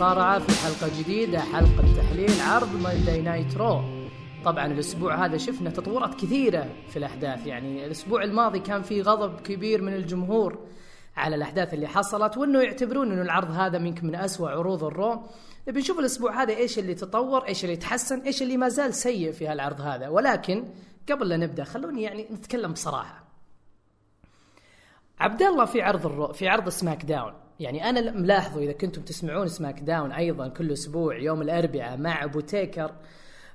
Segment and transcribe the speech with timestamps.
[0.00, 3.80] المصارعة في حلقة جديدة حلقة تحليل عرض Monday Night Raw
[4.44, 9.82] طبعا الأسبوع هذا شفنا تطورات كثيرة في الأحداث يعني الأسبوع الماضي كان في غضب كبير
[9.82, 10.58] من الجمهور
[11.16, 15.22] على الأحداث اللي حصلت وإنه يعتبرون إنه العرض هذا يمكن من أسوأ عروض ال Raw.
[15.68, 19.32] نبي نشوف الأسبوع هذا إيش اللي تطور إيش اللي تحسن إيش اللي ما زال سيء
[19.32, 20.08] في هالعرض هذا.
[20.08, 20.64] ولكن
[21.10, 23.24] قبل لا نبدأ خلوني يعني نتكلم بصراحة.
[25.20, 27.49] عبد الله في عرض ال Raw في عرض SmackDown.
[27.60, 32.92] يعني أنا ملاحظة إذا كنتم تسمعون SmackDown أيضا كل أسبوع يوم الأربعاء مع أبو تيكر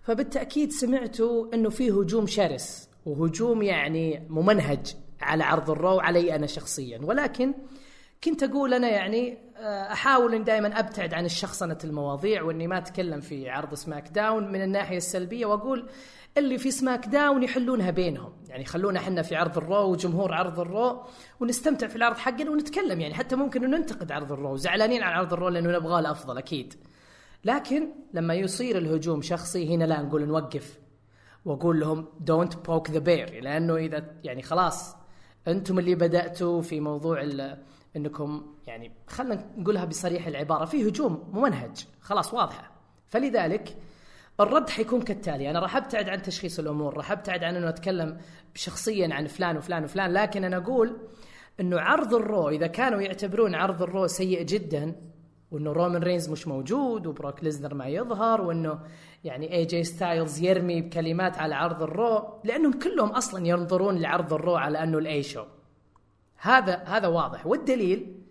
[0.03, 6.47] فبالتأكيد سمعتوا إنه في هجوم شرس وهجوم يعني ممنهج على عرض ال Raw علي أنا
[6.47, 7.53] شخصيا ولكن
[8.23, 13.22] كنت أقول أنا يعني آه، أحاول إني دائما أبتعد عن الشخصنه المواضيع وإني ما أتكلم
[13.22, 15.89] في عرض SmackDown من الناحية السلبية وأقول
[16.38, 18.33] اللي في SmackDown يحلونها بينهم.
[18.47, 21.03] يعني خلونا إحنا في عرض ال Raw وجمهور عرض ال Raw
[21.39, 25.13] ونستمتع في العرض حقنا ونتكلم يعني حتى ممكن إنه ننتقد عرض ال Raw زعلانين عن
[25.13, 26.73] عرض ال Raw لأنه نبغاه الافضل أكيد.
[27.45, 30.79] لكن لما يصير الهجوم شخصي هنا لا نقول نوقف
[31.45, 34.95] وأقول لهم don't poke the bear لأنه إذا يعني خلاص
[35.47, 37.22] أنتم اللي بدأتوا في موضوع
[37.95, 42.71] إنكم يعني خلينا نقولها بصريح العبارة في هجوم ممنهج خلاص واضحة.
[43.07, 43.77] فلذلك
[44.39, 48.17] الرد حيكون كالتالي أنا راح أبتعد عن تشخيص الأمور راح أبتعد عن إنه أتكلم
[48.56, 50.97] شخصيا عن فلان وفلان وفلان لكن أنا أقول
[51.59, 54.95] إنه عرض ال Raw إذا كانوا يعتبرون عرض ال Raw سيء جدا
[55.51, 58.79] وإنه رومان رينز مش موجود وبروك ليزنر ما يظهر وإنه
[59.23, 64.33] يعني اي جي ستايلز يرمي بكلمات على عرض ال Raw لأنهم كلهم أصلا ينظرون لعرض
[64.33, 65.44] ال Raw على أنه ال A show
[66.38, 68.22] هذا هذا واضح والدليل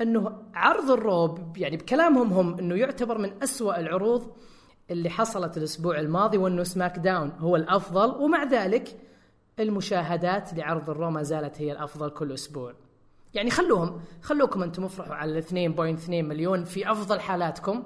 [0.00, 4.32] أنه عرض ال Raw يعني بكلامهم هم أنه يعتبر من أسوأ العروض
[4.90, 8.98] اللي حصلت الأسبوع الماضي وانه SmackDown هو الأفضل ومع ذلك
[9.60, 12.74] المشاهدات لعرض ال Raw ما زالت هي الأفضل كل أسبوع.
[13.34, 15.54] يعني خلوهم خلوكم أنتم افرحوا على 2.2
[16.08, 17.82] مليون في أفضل حالاتكم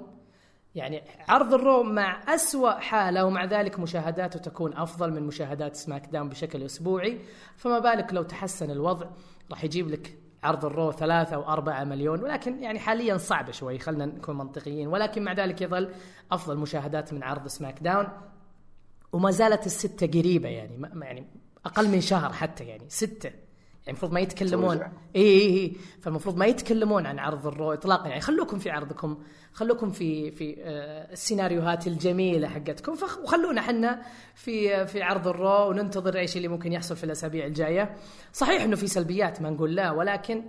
[0.75, 6.29] يعني عرض ال Raw مع أسوأ حالة ومع ذلك مشاهداته تكون أفضل من مشاهدات SmackDown
[6.29, 7.19] بشكل أسبوعي
[7.55, 9.07] فما بالك لو تحسن الوضع.
[9.51, 13.79] راح يجيب لك عرض ال Raw ثلاثة أو أربعة مليون ولكن يعني حاليا صعب شوي
[13.79, 14.87] خلينا نكون منطقيين.
[14.87, 15.93] ولكن مع ذلك يظل
[16.31, 18.07] أفضل مشاهدات من عرض SmackDown.
[19.11, 21.27] وما زالت الستة قريبة يعني يعني
[21.65, 23.31] أقل من شهر حتى يعني ستة.
[23.85, 24.77] يعني المفروض ما يتكلمون.
[25.15, 28.07] اي اي اي فالمفروض ما يتكلمون عن عرض ال Raw اطلاقا.
[28.07, 29.17] يعني خلوكم في عرضكم
[29.53, 32.95] خلوكم في في آه، السيناريوهات الجميلة حقتكم.
[33.23, 34.01] وخلونا إحنا
[34.35, 37.95] في في عرض ال Raw وننتظر إيش اللي ممكن يحصل في الأسابيع الجاية.
[38.33, 40.43] صحيح إنه في سلبيات ما نقول لا ولكن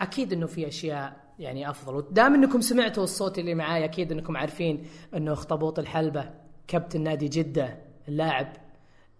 [0.00, 1.94] أكيد إنه في أشياء يعني أفضل.
[1.94, 6.30] ودام إنكم سمعتوا الصوت اللي معاي أكيد إنكم عارفين إنه أخطبوط الحلبة
[6.68, 8.65] كابتن نادي جدة اللاعب آه،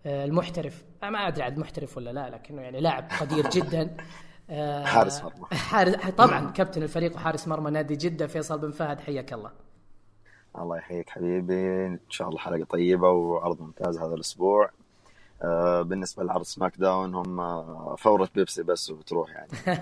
[0.07, 0.85] المحترف.
[1.03, 3.97] ما أدري عاد محترف ولا لا لكنه يعني لاعب قدير جدا.
[4.51, 5.47] آه، حارس مرمى.
[5.53, 9.51] حارس طبعا كابتن الفريق وحارس مرمى نادي جدة فيصل بن فهد حياك الله.
[10.59, 14.65] الله يحييك حبيبي إن شاء الله حلقة طيبة وعرض ممتاز هذا الأسبوع.
[14.65, 14.71] آه،
[15.83, 19.51] بالنسبة لعرض سماك داون هم فورة بيبسي بس وبتروح يعني.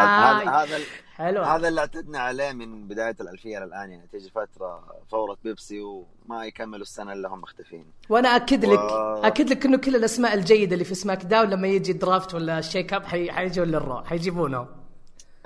[0.00, 0.78] هذا هذا
[1.14, 1.42] حلو.
[1.42, 4.06] هذا اللي اعتدنا عليه من بداية الألفية للان يعني.
[4.12, 7.84] تيجي فترة فورة بيبسي وما يكملوا السنة إلا هم مختفين.
[8.08, 9.22] وأنا أكد لك و...
[9.22, 13.04] أكد لك إنه كل الأسماء الجيدة اللي في SmackDown لما يجي draft ولا shake up
[13.06, 14.68] حيجون لل Raw حيجيبونه.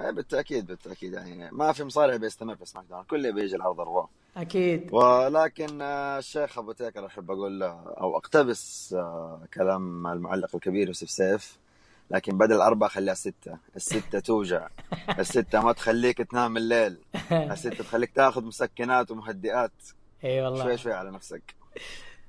[0.00, 1.48] إيه، بالتاكيد بالتأكيد يعني.
[1.52, 3.04] ما في مصارع بيستمر في SmackDown.
[3.04, 4.92] كله بيجي العرض ال Raw أكيد.
[4.92, 7.70] ولكن آه، الشيخ أبو تيكر أحب أقول له
[8.00, 11.58] أو أقتبس آه، كلام المعلق الكبير يوسف سيف.
[12.10, 13.58] لكن بدل الأربعة خليها ستة.
[13.76, 14.68] الستة توجع.
[15.18, 16.98] الستة ما تخليك تنام الليل.
[17.32, 19.72] الستة تخليك تاخذ مسكنات ومهدئات.
[20.24, 20.64] إي والله.
[20.64, 21.54] شوي شوي على نفسك.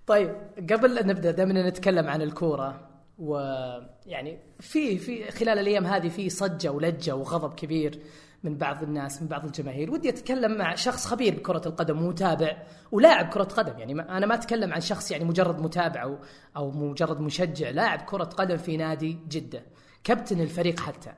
[0.07, 0.35] طيب
[0.71, 6.71] قبل أن نبدأ دائما نتكلم عن الكورة ويعني في في خلال الأيام هذه في صجة
[6.71, 7.99] ولجة وغضب كبير.
[8.43, 9.91] من بعض الناس من بعض الجماهير.
[9.91, 12.57] ودي أتكلم مع شخص خبير بكرة القدم ومتابع
[12.91, 13.79] ولاعب كرة قدم.
[13.79, 16.17] يعني أنا ما أتكلم عن شخص يعني مجرد متابع أو
[16.57, 19.63] أو مجرد مشجع لاعب كرة قدم في نادي جدة.
[20.03, 21.11] كابتن الفريق حتى.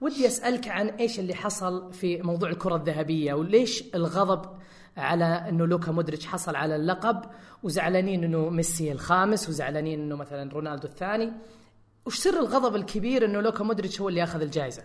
[0.00, 4.50] ودي أسألك عن إيش اللي حصل في موضوع الكرة الذهبية وليش الغضب
[4.96, 7.22] على إنه لوكا مودريتش حصل على اللقب
[7.62, 11.32] وزعلانين إنه ميسي الخامس وزعلانين إنه مثلا رونالدو الثاني.
[12.06, 14.82] وش سر الغضب الكبير إنه لوكا مودريتش هو اللي أخذ الجائزة؟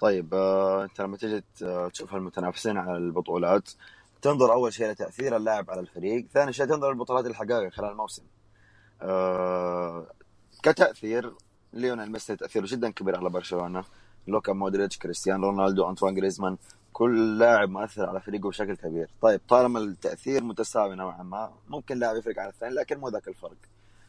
[0.00, 1.44] طيب آه، انت لما تجي
[1.92, 3.70] تشوف المتنافسين على البطولات
[4.22, 8.22] تنظر أول شيء لتاثير اللاعب على الفريق، ثاني شيء تنظر للبطولات الحقائق خلال الموسم.
[9.02, 10.06] أه
[10.62, 11.34] كتأثير
[11.72, 13.84] ليونيل ميسي تأثيره جدا كبير على برشلونة،
[14.28, 16.56] لوكا مودريتش، كريستيانو رونالدو، أنطوان جريزمان،
[16.92, 22.16] كل لاعب مؤثر على فريقه بشكل كبير، طيب طالما التأثير متساوي نوعا ما، ممكن لاعب
[22.16, 23.56] يفرق عن الثاني لكن مو ذاك الفرق.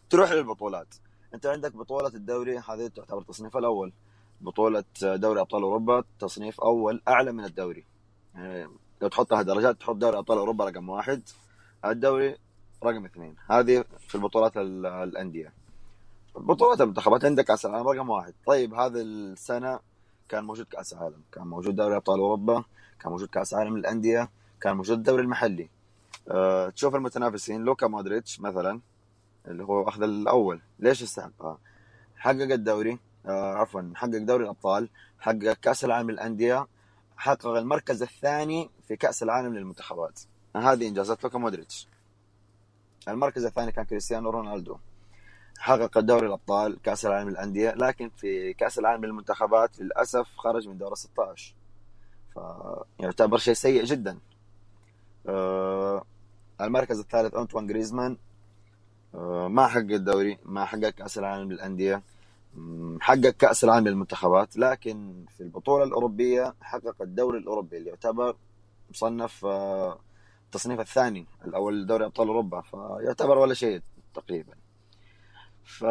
[0.09, 0.95] تروح للبطولات،
[1.33, 3.93] أنت عندك بطولة الدوري هذه تعتبر التصنيف الأول،
[4.41, 7.85] بطولة دوري أبطال أوروبا تصنيف أول أعلى من الدوري.
[8.35, 8.67] يعني
[9.01, 11.21] لو تحطها درجات تحط دوري أبطال أوروبا رقم واحد
[11.85, 12.37] الدوري
[12.83, 13.35] رقم اثنين.
[13.47, 15.53] هذه في البطولات الأندية.
[16.35, 18.33] بطولات المنتخبات عندك كأس العالم رقم واحد.
[18.45, 19.79] طيب هذه السنة
[20.29, 22.63] كان موجود كأس عالم كان موجود دوري أبطال أوروبا
[22.99, 24.29] كان موجود كأس عالم للأندية
[24.61, 25.69] كان موجود الدوري المحلي.
[26.27, 27.63] أه تشوف المتنافسين.
[27.63, 28.81] لوكا مودريتش مثلا
[29.47, 30.61] اللي هو أخذ الأول.
[30.79, 31.57] ليش استحقها؟
[32.15, 32.99] حقق الدوري.
[33.27, 34.89] آه عفوا حقق دوري الأبطال
[35.19, 36.67] حقق كأس العالم للأندية
[37.17, 40.19] حقق المركز الثاني في كأس العالم للمنتخبات.
[40.55, 41.87] هذه إنجازات لوكا مودريتش.
[43.07, 44.77] المركز الثاني كان كريستيانو رونالدو.
[45.59, 50.95] حقق دوري الأبطال كأس العالم للأندية لكن في كأس العالم للمنتخبات للأسف خرج من دور
[50.95, 51.53] 16
[52.99, 54.19] فيعتبر شيء سيء جدا.
[55.27, 56.03] آه
[56.61, 58.17] المركز الثالث أنطوان جريزمان.
[59.15, 62.01] آه ما حقق الدوري ما حقق كأس العالم للأندية.
[63.01, 68.35] حقق كأس العالم للمنتخبات لكن في البطولة الأوروبية حقق الدوري الأوروبي اللي يعتبر
[68.89, 69.45] مصنف
[70.45, 73.81] التصنيف الثاني الأول دوري أبطال أوروبا فيعتبر ولا شيء
[74.13, 74.53] تقريبا.
[75.63, 75.83] ف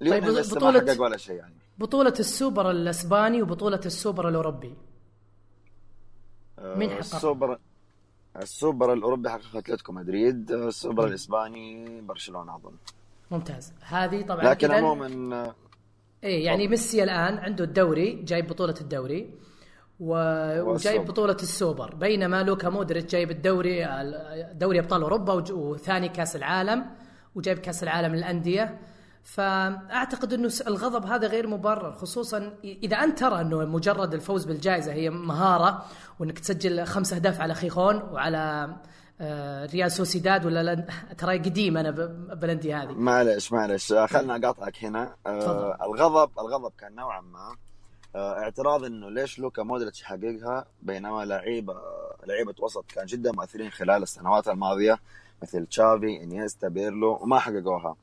[0.00, 1.54] طيب بطولة ما حقق ولا شيء يعني.
[1.78, 4.76] بطولة السوبر الأسباني وبطولة السوبر الأوروبي.
[6.58, 7.58] مين حقق؟ السوبر
[8.36, 12.74] السوبر الأوروبي حقق أتلتيكو مدريد السوبر الإسباني برشلونة أظن.
[13.30, 13.72] ممتاز.
[13.80, 15.54] هذه طبعا لكن عموما
[16.24, 19.30] إيه يعني ميسي الآن عنده الدوري جايب بطولة الدوري
[20.00, 23.88] وجايب بطولة السوبر بينما لوكا مودريتش جايب الدوري
[24.52, 26.84] دوري أبطال أوروبا وثاني كأس العالم
[27.34, 28.78] وجايب كأس العالم للأندية.
[29.22, 35.10] فأعتقد إنه الغضب هذا غير مبرر خصوصا إذا أنت ترى إنه مجرد الفوز بالجائزة هي
[35.10, 35.84] مهارة
[36.18, 38.76] وإنك تسجل خمس أهداف على خيخون وعلى
[39.72, 40.86] ريال سوسيداد ولا لن...
[41.18, 41.90] ترى قديم أنا
[42.34, 42.92] بلندي هذه.
[42.92, 45.14] معلش معلش آه، خلنا أقاطعك هنا.
[45.26, 47.56] آه الغضب الغضب كان نوعا ما
[48.16, 51.74] آه اعتراض إنه ليش لوكا مودريتش حققها بينما لعيبه
[52.26, 54.98] لعيبة وسط كان جدا مؤثرين خلال السنوات الماضية
[55.42, 57.96] مثل تشافي إنيستا بيرلو وما حققوها.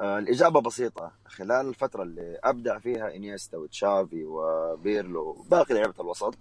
[0.00, 1.10] آه الإجابة بسيطة.
[1.26, 6.34] خلال الفترة اللي أبدع فيها إنيستا وتشافي وبيرلو وباقي لعيبة الوسط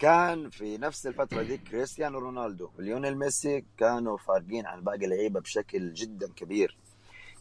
[0.00, 5.92] كان في نفس الفترة دي كريستيانو رونالدو وليونيل ميسي كانوا فارقين عن باقي اللعيبة بشكل
[5.92, 6.76] جدا كبير.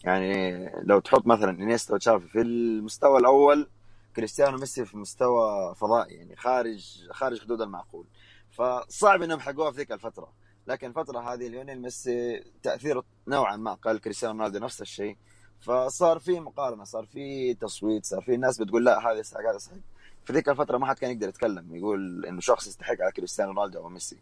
[0.04, 3.70] يعني لو تحط مثلا إنيستا وتشافي في المستوى الأول
[4.16, 8.08] كريستيانو ميسي في مستوى فضائي يعني خارج خارج حدود المعقول.
[8.52, 10.34] فصعب إنهم حققوها في ذيك الفترة.
[10.68, 15.18] لكن الفترة هذه ليونيل ميسي تأثيره نوعا ما قل كريستيانو رونالدو نفس الشيء.
[15.60, 19.78] فصار في مقارنة صار في تصويت صار في ناس بتقول لا هذا يستحق هذا يستحق
[20.26, 23.80] في ذيك الفترة ما حد كان يقدر يتكلم يقول إنه شخص يستحق على كريستيانو رونالدو
[23.80, 24.18] أو ميسي.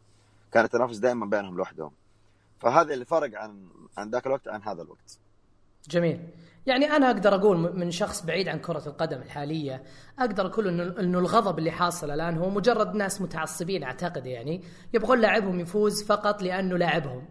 [0.51, 1.92] كان التنافس دائما بينهم لوحدهم.
[2.59, 5.19] فهذا اللي فرق عن عن ذاك الوقت عن هذا الوقت.
[5.89, 6.30] جميل.
[6.66, 9.83] يعني أنا أقدر أقول من شخص بعيد عن كرة القدم الحالية
[10.19, 14.63] أقدر أقول إنه إنه الغضب اللي حاصل الآن هو مجرد ناس متعصبين أعتقد يعني
[14.94, 17.25] يبغون لاعبهم يفوز فقط لأنه لاعبهم.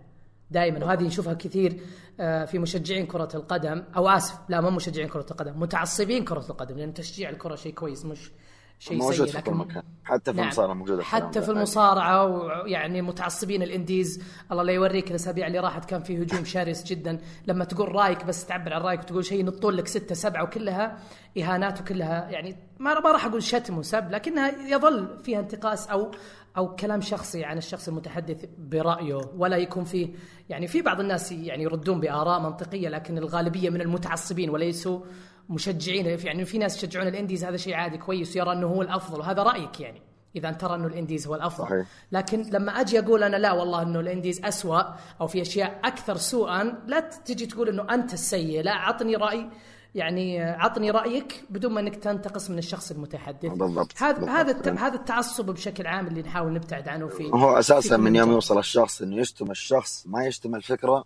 [0.51, 1.81] دائما وهذه نشوفها كثير
[2.21, 6.77] آه، في مشجعين كرة القدم أو آسف لا مو مشجعين كرة القدم متعصبين كرة القدم
[6.79, 8.31] لأن تشجيع الكرة شيء كويس مش
[8.79, 10.47] شيء موجود سيء لكن حتى في نعم.
[10.47, 14.23] المصارعة موجودة حتى في المصارعة ويعني متعصبين الانديز.
[14.53, 17.19] الله لا يوريك الأسابيع اللي راحت كان في هجوم شرس جدا.
[17.47, 20.99] لما تقول رايك بس تعبر عن رايك وتقول شيء ينطون لك ستة سبعة وكلها
[21.39, 26.11] إهانات وكلها يعني ما ما راح أقول شتم وسب لكنها يظل فيها انتقاص أو
[26.57, 29.21] أو كلام شخصي عن الشخص المتحدث برأيه.
[29.37, 30.09] ولا يكون فيه
[30.49, 35.01] يعني في بعض الناس يعني يردون بآراء منطقية لكن الغالبية من المتعصبين وليسوا
[35.49, 39.43] مشجعين يعني في ناس يشجعون الإنديز هذا شيء عادي كويس ويرى إنه هو الأفضل وهذا
[39.43, 40.03] رأيك يعني
[40.37, 41.65] إذا ترى إنه الإنديز هو الأفضل.
[41.65, 41.87] صحيح.
[42.13, 44.83] لكن لما أجي أقول أنا لا والله إنه الإنديز أسوأ
[45.21, 49.49] أو في أشياء أكثر سوءا لا تجي تقول إنه أنت السيء لا عطني رأي
[49.95, 53.53] يعني عطني رأيك بدون ما إنك تنتقص من الشخص المتحدث.
[53.53, 54.03] بالضبط.
[54.03, 58.33] هذا هذا هذا التعصب بشكل عام اللي نحاول نبتعد عنه في هو أساسا من يوم
[58.33, 61.05] يوصل الشخص إنه يشتم الشخص ما يشتم الفكرة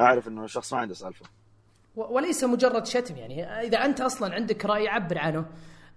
[0.00, 1.26] أعرف إنه الشخص ما عنده سالفة.
[1.96, 3.44] وليس مجرد شتم يعني.
[3.44, 5.46] إذا أنت أصلا عندك رأي عبر عنه.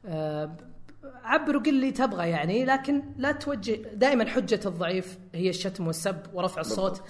[0.05, 0.57] آه،
[1.23, 3.75] عبر وقل لي تبغى يعني لكن لا توجه.
[3.93, 7.01] دائما حجة الضعيف هي الشتم والسب ورفع الصوت.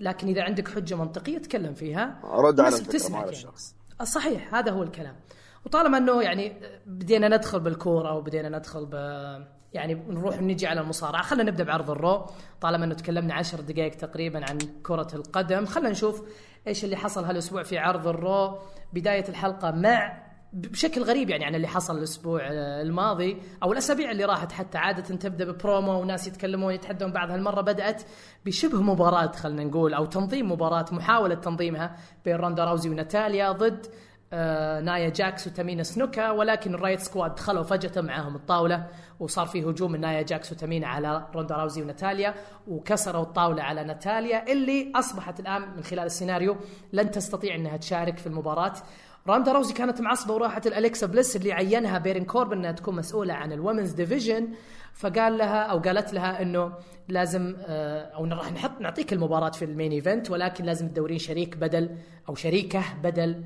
[0.00, 2.20] لكن إذا عندك حجة منطقية تكلم فيها.
[2.24, 3.30] رد على تسمع يعني.
[3.30, 3.74] الشخص.
[4.02, 5.16] صحيح هذا هو الكلام.
[5.66, 8.94] وطالما إنه يعني بدينا ندخل بالكورة وبدينا ندخل ب
[9.72, 11.22] يعني نروح نجي على المصارعة.
[11.22, 12.26] خلينا نبدأ بعرض الرو.
[12.60, 16.22] طالما إنه تكلمنا عشر دقائق تقريبا عن كرة القدم خلينا نشوف
[16.66, 18.58] إيش اللي حصل هالأسبوع في عرض الرو.
[18.92, 24.52] بداية الحلقة مع بشكل غريب يعني عن اللي حصل الأسبوع الماضي أو الأسابيع اللي راحت
[24.52, 24.78] حتى.
[24.78, 27.30] عادة تبدأ ببرومو وناس يتكلمون يتحدون بعض.
[27.30, 28.02] هالمرة بدأت
[28.46, 33.86] بشبه مباراة خلينا نقول أو تنظيم مباراة محاولة تنظيمها بين روندا راوزي وناتاليا ضد
[34.32, 38.86] نايا جاكس وتامينا سنوكا ولكن ال Riott Squad دخلوا فجأة معاهم الطاولة
[39.20, 42.34] وصار في هجوم من نايا جاكس وتامينا على روندا راوزي وناتاليا
[42.68, 46.56] وكسروا الطاولة على ناتاليا اللي أصبحت الآن من خلال السيناريو
[46.92, 48.74] لن تستطيع أنها تشارك في المباراة.
[49.26, 53.52] راندا روزي كانت معصبة وراحت لالكسا بليس اللي عينها بيرن كوربن إنها تكون مسؤولة عن
[53.52, 54.48] ال women's division
[54.94, 56.72] فقال لها أو قالت لها إنه
[57.08, 61.56] لازم آه، أو راح نحط نعطيك المباراة في ال main event ولكن لازم تدورين شريك
[61.56, 61.96] بدل
[62.28, 63.42] أو شريكة بدل آه،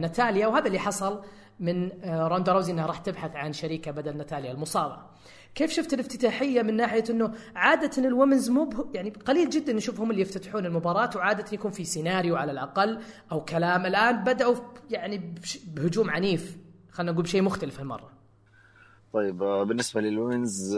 [0.00, 1.22] ناتاليا وهذا اللي حصل
[1.60, 4.96] من آه، روندا روزي إنها راح تبحث عن شريكة بدل ناتاليا المصابة.
[5.54, 10.22] كيف شفت الافتتاحية من ناحية إنه عادة الومنز مو يعني قليل جدا نشوف هم اللي
[10.22, 13.00] يفتتحون المباراة وعادة يكون في سيناريو على الأقل
[13.32, 14.56] أو كلام الآن بدأوا
[14.90, 15.34] يعني
[15.66, 16.56] بهجوم عنيف
[16.90, 18.10] خلينا نقول بشيء مختلف هالمرة.
[19.12, 20.76] طيب آه، بالنسبة للومنز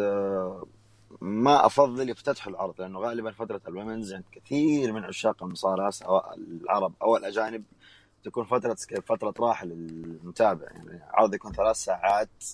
[1.21, 6.93] ما أفضل يفتتحوا العرض لأنه غالبا فترة الومنز عند كثير من عشاق المصارعة سواء العرب
[7.03, 7.65] أو الأجانب
[8.25, 8.76] تكون فترة
[9.07, 10.67] فترة راحة للمتابع.
[10.71, 12.45] يعني عرض يكون ثلاث ساعات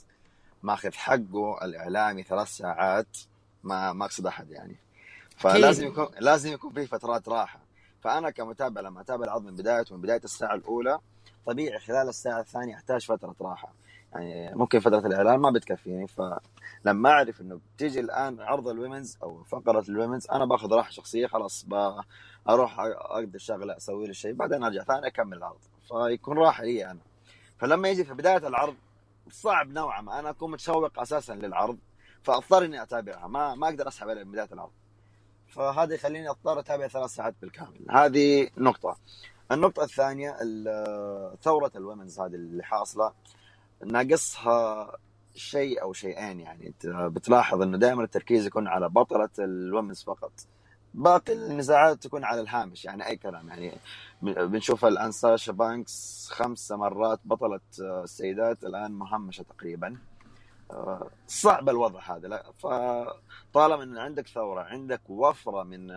[0.62, 3.18] ماخذ حقه الإعلامي ثلاث ساعات
[3.64, 4.76] ما ما اقصد أحد يعني.
[5.36, 7.60] فلازم يكون لازم يكون في فترات راحة.
[8.00, 10.98] فأنا كمتابع لما أتابع العرض من بدايته من بداية الساعة الأولى
[11.46, 13.72] طبيعي خلال الساعة الثانية أحتاج فترة راحة.
[14.12, 19.84] يعني ممكن فترة الإعلان ما بتكفيني فلما أعرف إنه بتيجي الآن عرض الويمنز أو فقرة
[19.88, 21.66] الويمنز أنا باخذ راحة شخصية خلاص
[22.48, 25.58] أروح اقضي شغله أسوي لي شيء بعدين أرجع ثاني أكمل العرض.
[25.88, 27.00] فيكون راحه لي أنا.
[27.58, 28.74] فلما يجي في بداية العرض
[29.30, 31.78] صعب نوعا ما أنا أكون متشوق أساسا للعرض
[32.22, 34.70] فأضطر إني أتابعها ما ما أقدر أسحب من بداية العرض.
[35.48, 37.86] فهذا يخليني أضطر أتابع ثلاث ساعات بالكامل.
[37.90, 38.96] هذه نقطة.
[39.52, 40.36] النقطة الثانية
[41.42, 43.12] ثورة الومنز هذه اللي حاصلة.
[43.84, 44.92] ناقصها
[45.34, 46.66] شيء أو شيئين يعني.
[46.66, 50.32] أنت بتلاحظ إنه دائما التركيز يكون على بطلة الومنز فقط.
[50.94, 53.72] باقي النزاعات تكون على الهامش يعني أي كلام يعني.
[54.22, 59.96] بنشوف الآن ساشا بانكس خمس مرات بطلة السيدات الآن مهمشة تقريبا.
[61.26, 62.28] صعب الوضع هذا.
[62.28, 65.90] لا فطالما إن عندك ثورة عندك وفرة من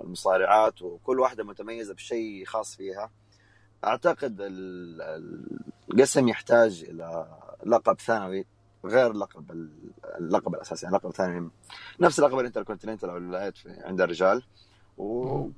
[0.00, 3.10] المصارعات وكل واحدة متميزة بشيء خاص فيها
[3.86, 4.36] أعتقد
[5.90, 8.46] القسم يحتاج إلى لقب ثانوي
[8.84, 9.50] غير لقب
[10.18, 10.86] اللقب الأساسي.
[10.86, 11.50] يعني اللقب الثاني
[12.00, 14.42] نفس لقب الانتركونتيننتال أو الولايات عند الرجال.
[14.98, 15.48] و...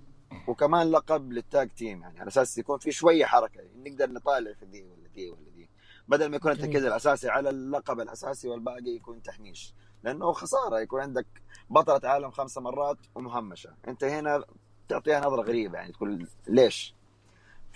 [0.48, 2.02] وكمان لقب لل tag team.
[2.02, 3.60] يعني على أساس يكون في شوية حركة.
[3.76, 5.68] نقدر نطالع في دي ولا دي ولا دي.
[6.08, 9.74] بدل ما يكون التركيز الأساسي على اللقب الأساسي والباقي يكون تهميش.
[10.04, 10.80] لأنه خسارة.
[10.80, 11.26] يكون عندك
[11.70, 13.74] بطلة عالم خمسة مرات ومهمشة.
[13.88, 14.44] أنت هنا
[14.88, 15.78] تعطيها نظرة غريبة.
[15.78, 16.94] يعني تقول ليش؟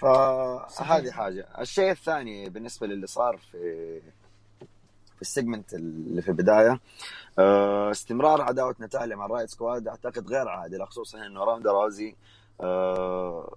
[0.01, 1.49] فهذه حاجة.
[1.61, 4.01] الشيء الثاني بالنسبة للي صار في
[5.17, 6.81] في ال segment اللي في البداية
[7.39, 12.17] آه، استمرار عداوة نتاليا مع ال Riott Squad أعتقد غير عادل خصوصا إنه راندا رازي
[12.61, 13.57] آه،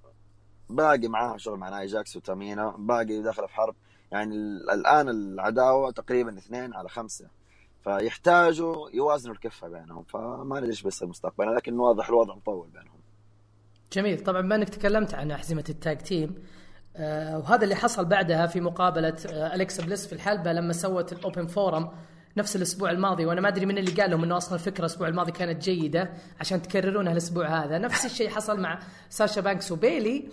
[0.69, 3.75] باقي معاها شغل مع ناي جاكس وتامينا باقي داخل في حرب.
[4.12, 4.35] يعني
[4.73, 7.27] الآن العداوة تقريبا اثنين على خمسة.
[7.83, 10.03] فيحتاجوا يوازنوا الكفة بينهم.
[10.03, 13.02] فما ندري إيش بيصير مستقبلا لكن واضح الوضع مطول بينهم.
[13.93, 14.19] جميل.
[14.19, 16.36] طبعا بما انك تكلمت عن أحزمة ال tag team
[16.95, 21.20] آه وهذا اللي حصل بعدها في مقابلة آه أليكسا بليس في الحلبة لما سوت ال
[21.20, 21.89] open forum
[22.38, 23.25] نفس الأسبوع الماضي.
[23.25, 26.09] وأنا ما أدري من اللي قال لهم إنه أصلا الفكرة الأسبوع الماضي كانت جيدة
[26.39, 27.77] عشان تكررونها الأسبوع هذا.
[27.77, 30.29] نفس الشيء حصل مع ساشا بانكس وبيلي.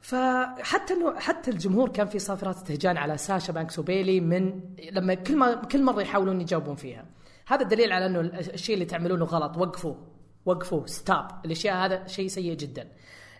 [0.00, 4.60] فحتى إنه حتى الجمهور كان في صافرات استهجان على ساشا بانكس وبيلي من
[4.92, 7.06] لما كل ما كل مرة يحاولون يجاوبون فيها.
[7.46, 9.56] هذا دليل على إنه الشيء اللي تعملونه غلط.
[9.56, 10.09] وقفوا.
[10.46, 10.86] وقفوا.
[10.86, 12.88] stop الأشياء هذا شيء سيء جدا.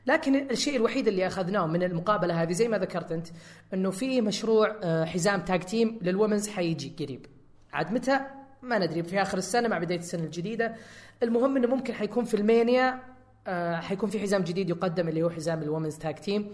[0.07, 3.26] لكن الشيء الوحيد اللي أخذناه من المقابلة هذه زي ما ذكرت أنت
[3.75, 7.26] إنه في مشروع آه، حزام tag team لل women's حيجي قريب.
[7.73, 8.21] عاد متى؟
[8.62, 9.02] ما ندري.
[9.02, 10.75] في آخر السنة مع بداية السنة الجديدة.
[11.23, 13.00] المهم إنه ممكن حيكون في المانيا
[13.47, 16.52] آه، حيكون في حزام جديد يقدم اللي هو حزام ال women's tag team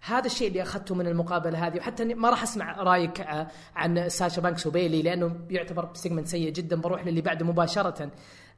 [0.00, 4.42] هذا الشيء اللي أخذته من المقابلة هذه وحتى ما راح أسمع رأيك آه، عن ساشا
[4.42, 8.10] بانكس وبيلي لأنه يعتبر segment سيء جدا بروح للي بعده مباشرة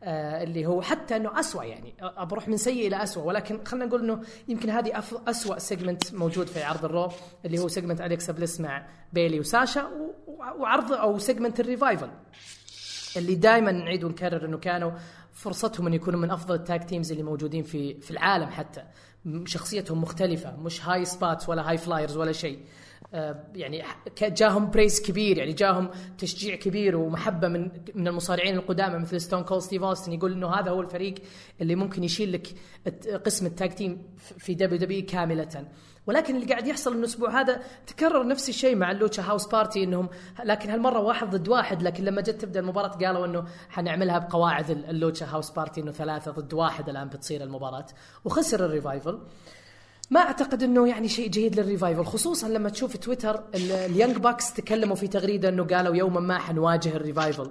[0.03, 4.03] آه اللي هو حتى إنه اسوء يعني بروح من سيء إلى اسوء ولكن خلينا نقول
[4.03, 7.09] إنه يمكن هذه اسوء segment موجود في عرض الرو
[7.45, 9.91] اللي هو segment أليكسا بليس مع بيلي وساشا
[10.59, 12.11] وعرض أو segment ال Revival
[13.17, 14.91] اللي دائما نعيد ونكرر إنه كانوا
[15.33, 18.85] فرصتهم إن يكونوا من أفضل ال tag teams اللي موجودين في في العالم حتى.
[19.47, 22.59] شخصيتهم مختلفة مش high spots ولا high flyers ولا شيء.
[23.15, 23.83] آه، يعني
[24.23, 29.63] جاهم praise كبير يعني جاهم تشجيع كبير ومحبة من من المصارعين القدامى مثل ستون كول
[29.63, 31.15] ستيف اوستن يقول إنه هذا هو الفريق
[31.61, 32.49] اللي ممكن يشيل لك
[33.25, 34.03] قسم التاج تيم
[34.39, 35.67] في دبليو دبليو كاملة.
[36.07, 40.09] ولكن اللي قاعد يحصل الأسبوع هذا تكرر نفس الشيء مع ال Lucha House Party إنهم
[40.45, 44.80] لكن هالمرة واحد ضد واحد لكن لما جت تبدأ المباراة قالوا إنه حنعملها بقواعد ال
[44.80, 47.87] Lucha House Party إنه ثلاثة ضد واحد الآن بتصير المباراة
[48.25, 49.19] وخسر ال Revival.
[50.11, 54.53] ما أعتقد إنه يعني شيء جيد لل Revival خصوصا لما تشوف تويتر ال Young Bucks
[54.53, 57.51] تكلموا في تغريدة إنه قالوا يوما ما حنواجه ال Revival.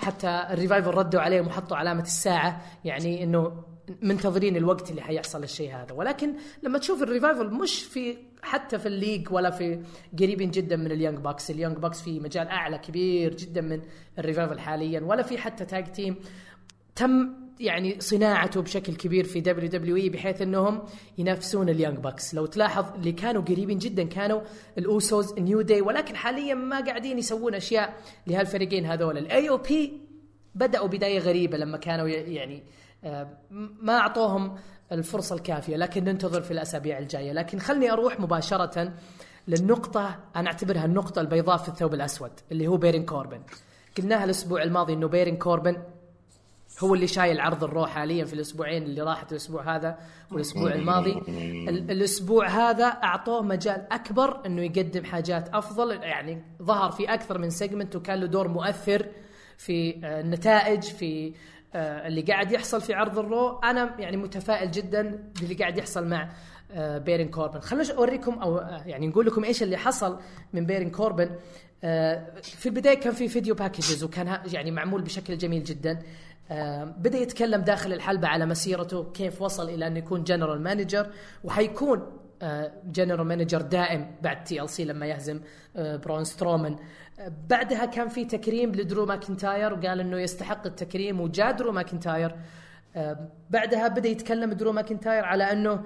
[0.00, 3.71] حتى ال Revival ردوا عليهم وحطوا علامة الساعة يعني إنه
[4.02, 5.92] منتظرين الوقت اللي حيحصل الشيء هذا.
[5.92, 9.82] ولكن لما تشوف ال Revival مش في حتى في ال league ولا في
[10.18, 11.50] قريبين جدا من ال Young Bucks.
[11.50, 13.80] ال Young Bucks في مجال أعلى كبير جدا من
[14.18, 16.16] ال Revival حاليا ولا في حتى tag team
[16.96, 20.82] تم يعني صناعته بشكل كبير في WWE بحيث إنهم
[21.18, 22.34] ينافسون ال Young Bucks.
[22.34, 24.40] لو تلاحظ اللي كانوا قريبين جدا كانوا
[24.78, 27.96] ال Usos New Day ولكن حاليا ما قاعدين يسوون أشياء
[28.26, 29.18] لهالفريقين هذول.
[29.18, 30.00] الـ AOP
[30.54, 32.62] بدأوا بداية غريبة لما كانوا يعني
[33.82, 34.56] ما أعطوهم
[34.92, 37.32] الفرصة الكافية لكن ننتظر في الأسابيع الجاية.
[37.32, 38.92] لكن خلني أروح مباشرة
[39.48, 43.40] للنقطة أنا أعتبرها النقطة البيضاء في الثوب الأسود اللي هو بيرين كوربن.
[43.98, 45.76] قلناها الأسبوع الماضي إنه بيرين كوربن
[46.80, 49.98] هو اللي شايل عرض الرو حاليا في الأسبوعين اللي راحت الأسبوع هذا
[50.30, 51.12] والأسبوع الماضي.
[51.68, 57.96] الأسبوع هذا أعطوه مجال أكبر إنه يقدم حاجات أفضل يعني ظهر في أكثر من segment
[57.96, 59.06] وكان له دور مؤثر
[59.56, 61.32] في آه، النتائج في آه،
[61.74, 66.28] اللي قاعد يحصل في عرض الرو أنا يعني متفائل جدا باللي قاعد يحصل مع
[66.72, 67.60] آه، بيرن كوربن.
[67.60, 70.18] خلونا أوريكم أو يعني نقول لكم إيش اللي حصل
[70.52, 71.30] من بيرن كوربن.
[72.42, 75.98] في البداية كان في video packages وكان يعني معمول بشكل جميل جدا.
[76.98, 81.06] بدأ يتكلم داخل الحلبة على مسيرته كيف وصل إلى انه يكون general manager
[81.44, 82.21] وحيكون
[82.84, 85.40] general manager دائم بعد TLC لما يهزم
[85.76, 86.76] برون سترومان
[87.50, 92.36] بعدها كان في تكريم لدرو ماكنتاير وقال إنه يستحق التكريم وجاء درو ماكنتاير.
[93.50, 95.84] بعدها بدأ يتكلم درو ماكنتاير على إنه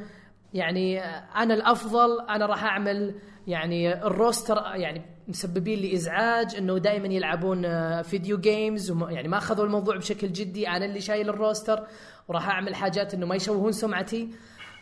[0.55, 1.01] يعني
[1.37, 3.15] أنا الأفضل أنا راح أعمل
[3.47, 7.63] يعني الـ roster يعني مسببين لي إزعاج إنه دائما يلعبون
[8.03, 11.87] video games يعني ما أخذوا الموضوع بشكل جدي أنا اللي شايل الـ roster
[12.29, 14.31] وراح أعمل حاجات إنه ما يشوهون سمعتي.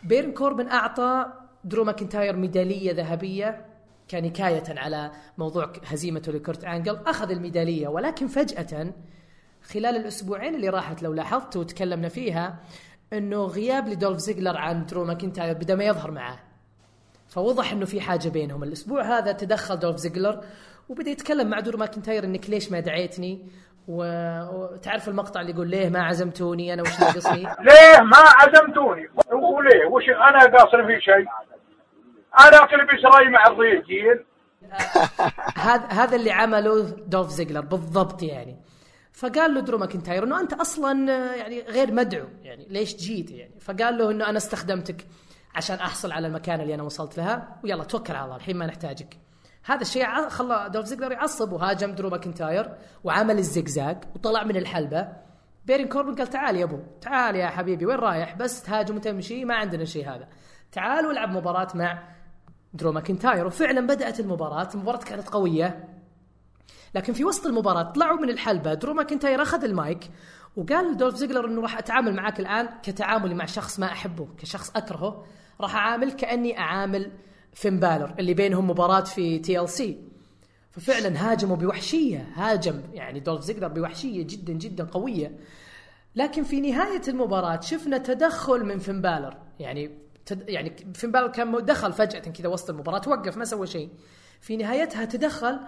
[0.03, 1.25] بيرن كوربن أعطى
[1.65, 3.65] درو ماكنتاير ميدالية ذهبية
[4.11, 8.93] كنكاية على موضوع هزيمته لكرت آنجل أخذ الميدالية ولكن فجأة
[9.73, 12.59] خلال الأسبوعين اللي راحت لو لاحظت وتكلمنا فيها
[13.13, 16.39] إنه غياب لدولف زيجلر عن درو ماكنتاير بدا ما يظهر معاه
[17.29, 18.63] فوضح إنه في حاجة بينهم.
[18.63, 20.43] الأسبوع هذا تدخل دولف زيجلر
[20.89, 23.45] وبدأ يتكلم مع درو ماكنتاير إنك ليش ما دعيتني؟
[23.87, 30.03] وتعرف المقطع اللي يقول ليه ما عزمتوني؟ أنا وش ناقصني؟ ليه ما عزمتوني؟ وليه وش
[30.09, 31.25] أنا قاصر في شيء؟
[32.39, 34.25] أنا اكل بشراي مع الضيجين
[35.67, 38.57] هذا هذا اللي عمله دولف زيجلر بالضبط يعني.
[39.13, 42.25] فقال له درو ماكنتاير إنه أنت أصلا يعني غير مدعو.
[42.41, 45.05] يعني ليش جيت يعني؟ فقال له إنه أنا استخدمتك
[45.55, 47.59] عشان أحصل على المكان اللي أنا وصلت لها.
[47.63, 49.17] ويلا توكل على الله الحين ما نحتاجك.
[49.65, 52.71] هذا الشيء خلى دولف زيجلر يعصب وهاجم درو ماكنتاير
[53.03, 55.07] وعمل الزقزاق وطلع من الحلبة.
[55.65, 59.55] بيرين كوربن قال تعال يا أبو تعال يا حبيبي وين رايح؟ بس تهاجم وتمشي ما
[59.55, 60.27] عندنا شيء هذا.
[60.71, 62.14] تعال والعب مباراة مع
[62.75, 64.69] درو ماكنتاير وفعلا بدأت المباراة.
[64.75, 65.89] المباراة كانت قوية.
[66.95, 68.73] لكن في وسط المباراة طلعوا من الحلبة.
[68.73, 70.11] درو ماكنتاير أخذ المايك
[70.55, 75.25] وقال لدولف زيجلر إنه راح أتعامل معاك الآن كتعاملي مع شخص ما أحبه كشخص أكرهه.
[75.61, 77.11] راح أعامل كأني أعامل
[77.53, 79.97] فين بالر اللي بينهم مباراة في TLC.
[80.71, 85.39] ففعلا هاجموا بوحشية هاجم يعني دولف زيجلر بوحشية جدا جدا قوية.
[86.15, 90.49] لكن في نهاية المباراة شفنا تدخل من فين بالر يعني تد...
[90.49, 93.89] يعني فين بالر كان دخل فجأة كذا وسط المباراة توقف ما سوى شيء.
[94.41, 95.59] في نهايتها تدخل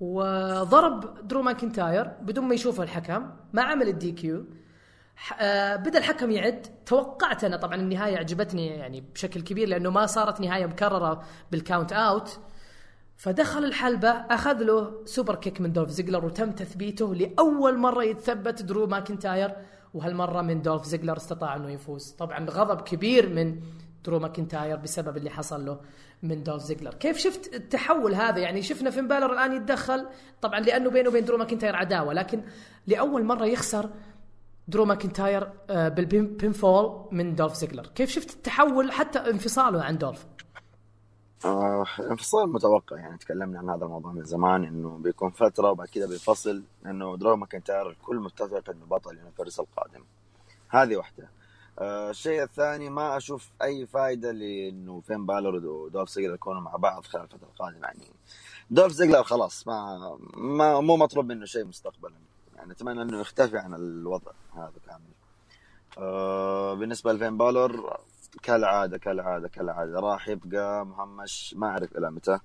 [0.00, 4.44] وضرب درو ماكنتاير بدون ما يشوفه الحكم ما عمل الـ DQ
[5.40, 6.66] آه بدأ الحكم يعد.
[6.86, 11.92] توقعت أنا طبعا النهاية عجبتني يعني بشكل كبير لأنه ما صارت نهاية مكررة بال count
[11.92, 12.40] out
[13.16, 19.56] فدخل الحلبة أخذ له superkick من دولف زيجلر وتم تثبيته لأول مرة يتثبت درو ماكنتاير.
[19.94, 22.10] وهالمرة من دولف زيجلر استطاع أنه يفوز.
[22.10, 23.60] طبعا غضب كبير من
[24.04, 25.80] درو ماكنتاير بسبب اللي حصل له
[26.22, 26.94] من دولف زيجلر.
[26.94, 30.06] كيف شفت التحول هذا؟ يعني شفنا فين بالر الآن يتدخل
[30.42, 32.42] طبعا لأنه بينه وبين درو ماكنتاير عداوة لكن
[32.86, 33.90] لأول مرة يخسر
[34.68, 37.86] درو ماكنتاير آه، بال pinfall من دولف زيجلر.
[37.86, 40.26] كيف شفت التحول حتى انفصاله عن دولف؟
[41.44, 46.06] آه انفصال متوقع يعني تكلمنا عن هذا الموضوع من زمان إنه بيكون فترة وبعد كذا
[46.06, 50.04] بينفصل انه درو ماكنتاير الكل متفق إنه بطل ينافس القادم.
[50.68, 51.28] هذه واحدة.
[51.78, 57.04] آه الشيء الثاني ما أشوف أي فائده لأنه فين بالور ودولف زيجلر يكونوا مع بعض
[57.04, 58.00] خلال الفترة القادمة يعني
[58.70, 62.14] دولف زيجلر خلاص ما ما مو مطلوب منه شيء مستقبلا
[62.56, 65.00] يعني أتمنى إنه يختفي عن الوضع هذا كامل.
[65.98, 67.98] آه بالنسبة لفين بالور
[68.42, 72.38] كالعادة كالعادة كالعادة راح يبقى مهمش ما أعرف إلى متى.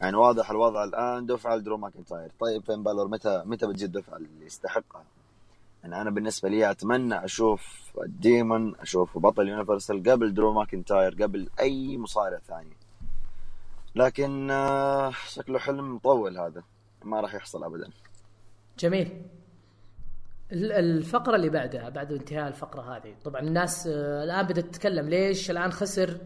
[0.00, 2.30] يعني واضح الوضع الآن دفعه لدرو ماكنتاير.
[2.40, 5.04] طيب فين بالور متى متى بتجي الدفعة اللي يستحقها؟
[5.92, 11.98] يعني أنا بالنسبة لي أتمنى أشوف demon أشوف بطل universal قبل درو ماكنتاير قبل أي
[11.98, 12.76] مصارع ثاني.
[13.94, 16.62] لكن آه، شكله حلم مطول هذا.
[17.04, 17.90] ما راح يحصل ابدا.
[18.78, 19.22] جميل.
[20.52, 23.14] ال- الفقرة اللي بعدها بعد انتهاء الفقرة هذه.
[23.24, 26.16] طبعا الناس آه، الآن بدأت تتكلم ليش الآن خسر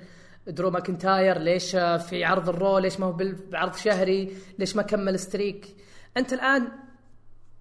[0.47, 3.17] درو ماكنتاير ليش آه، في عرض الرو؟ ليش ما هو
[3.51, 5.77] بعرض شهري؟ ليش ما كمل streak؟
[6.17, 6.69] أنت الآن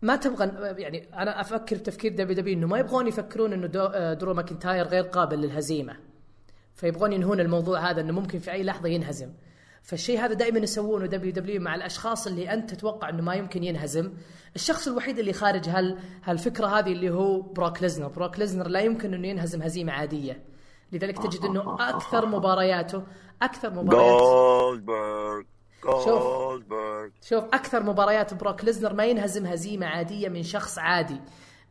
[0.02, 4.14] ما تبغى يعني أنا أفكر تفكير دبليو دبليو إنه ما يبغون يفكرون إنه دو- آه،
[4.14, 5.96] درو ماكنتاير غير قابل للهزيمة.
[6.74, 9.30] فيبغون ينهون الموضوع هذا إنه ممكن في أي لحظة ينهزم.
[9.84, 14.14] فالشيء هذا دائما يسوونه دبليو دبليو مع الأشخاص اللي أنت تتوقع إنه ما يمكن ينهزم.
[14.56, 18.08] الشخص الوحيد اللي خارج هال هالفكرة هذه اللي هو بروك ليزنر.
[18.08, 20.44] بروك ليزنر لا يمكن إنه ينهزم هزيمة عادية.
[20.92, 23.04] لذلك تجد إنه أكثر مبارياته
[23.42, 25.42] أكثر مباريات جولدبرغ
[25.86, 31.22] جولدبرغ شوف أكثر مباريات بروك ليزنر ما ينهزم هزيمة عادية من شخص عادي.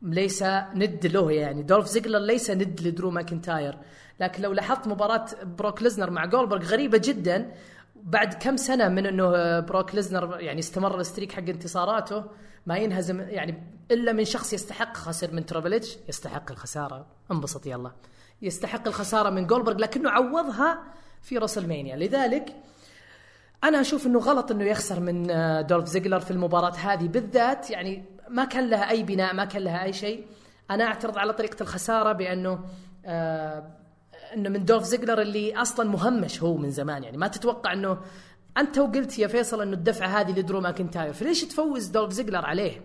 [0.03, 0.42] ليس
[0.74, 1.62] ند له يعني.
[1.62, 3.79] دولف زيجلر ليس ند لدرو ماكنتاير.
[4.20, 7.53] لكن لو لاحظت مباراة بروك ليزنر مع جولبرغ غريبة جدا
[7.96, 12.24] بعد كم سنة من إنه بروك ليزنر يعني استمر ال streak حق انتصاراته
[12.66, 17.07] ما ينهزم يعني إلا من شخص يستحق خسر من ترابل اتش يستحق الخسارة.
[17.33, 17.92] انبسط يلا.
[18.42, 20.83] يستحق الخسارة من جولبرغ لكنه عوضها
[21.22, 21.96] في راسلمانيا.
[21.96, 22.57] لذلك
[23.64, 28.05] أنا أشوف إنه غلط إنه يخسر من آه، دولف زيجلر في المباراة هذه بالذات يعني
[28.29, 30.27] ما كان لها أي بناء ما كان لها أي شيء.
[30.70, 32.64] أنا أعترض على طريقة الخسارة بأنه
[33.05, 33.70] آه
[34.35, 37.05] إنه من دولف زيجلر اللي أصلا مهمش هو من زمان.
[37.05, 37.98] يعني ما تتوقع إنه
[38.59, 42.85] أنت وقلت يا فيصل إنه الدفعه هذه لدرو ماكنتاير فليش تفوز دولف زيجلر عليه؟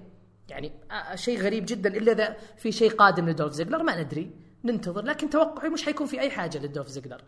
[0.49, 4.31] يعني آه شيء غريب جدا إلا إذا في شيء قادم لدولف زيجلر ما ندري
[4.63, 5.01] ننتظر.
[5.01, 7.21] لكن توقعي مش حيكون في أي حاجة لدولف زيجلر.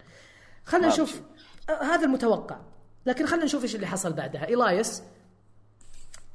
[0.66, 1.22] خلينا ما نشوف
[1.70, 2.60] آه هذا المتوقع.
[3.06, 4.50] لكن خلينا نشوف إيش اللي حصل بعدها.
[4.50, 5.04] إلايس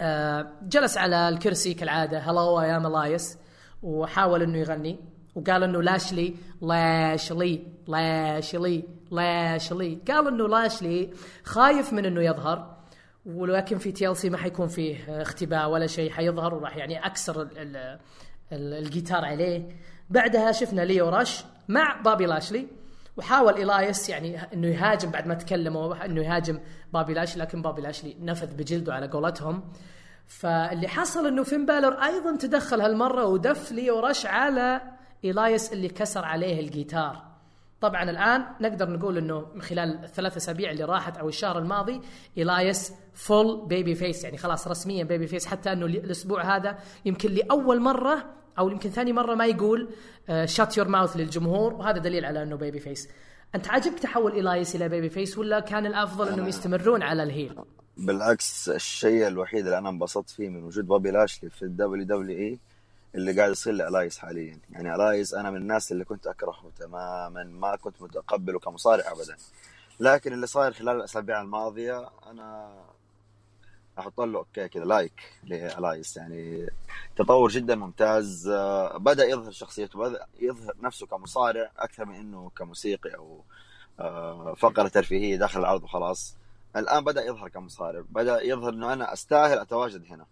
[0.01, 2.19] آه جلس على الكرسي كالعادة.
[2.19, 3.39] Hello, I am إلايس
[3.83, 5.01] وحاول إنه يغني.
[5.35, 11.11] وقال إنه لاشلي لاشلي لاشلي لاشلي قال إنه لاشلي
[11.45, 12.77] خايف من إنه يظهر
[13.27, 16.11] ولكن في تي ال سي ما حيكون فيه اختباء ولا شيء.
[16.11, 17.77] حيظهر وراح يعني أكسر ال ال
[18.53, 19.69] ال الجيتار عليه.
[20.11, 22.67] بعدها شفنا ليو راش مع بابي لاشلي.
[23.17, 26.61] وحاول إلايس يعني إنه يهاجم بعد ما تكلموا إنه يهاجم
[26.93, 29.65] بابي لاشلي لكن بابي لاشلي نفذ بجلده على قولتهم.
[30.27, 34.81] فاللي حصل إنه فين بالور أيضا تدخل هالمرة ودف ليو راش على
[35.25, 37.27] إلايس اللي كسر عليه الجيتار.
[37.81, 42.01] طبعا الآن نقدر نقول إنه من خلال الثلاث أسابيع اللي راحت أو الشهر الماضي
[42.39, 48.25] إلايس full babyface يعني خلاص رسميا babyface حتى إنه الأسبوع هذا يمكن لأول مرة
[48.59, 49.89] أو يمكن ثاني مرة ما يقول
[50.45, 53.09] shut your mouth للجمهور وهذا دليل على إنه babyface
[53.55, 57.59] أنت عجبك تحول إلايس إلى babyface ولا كان الأفضل إنهم يستمرون على ال heel؟
[57.97, 62.59] بالعكس الشيء الوحيد اللي أنا انبسطت فيه من وجود بوبي لاشلي في الدبليو دبليو إي
[63.15, 64.59] اللي قاعد يصير لالايس حاليا.
[64.71, 69.37] يعني الايس أنا من الناس اللي كنت أكرهه تماما ما كنت متقبله كمصارع ابدا.
[70.01, 72.73] لكن اللي صاير خلال الأسابيع الماضية أنا
[73.99, 76.71] أحط له okay كذا like لالايس يعني
[77.17, 78.49] تطور جدا ممتاز.
[78.49, 83.41] آه، بدأ يظهر شخصيته بدأ يظهر نفسه كمصارع أكثر من إنه كموسيقي أو
[84.01, 86.37] آه، فقرة ترفيهية داخل العرض وخلاص.
[86.77, 90.27] الآن بدأ يظهر كمصارع بدأ يظهر إنه أنا أستاهل أتواجد هنا.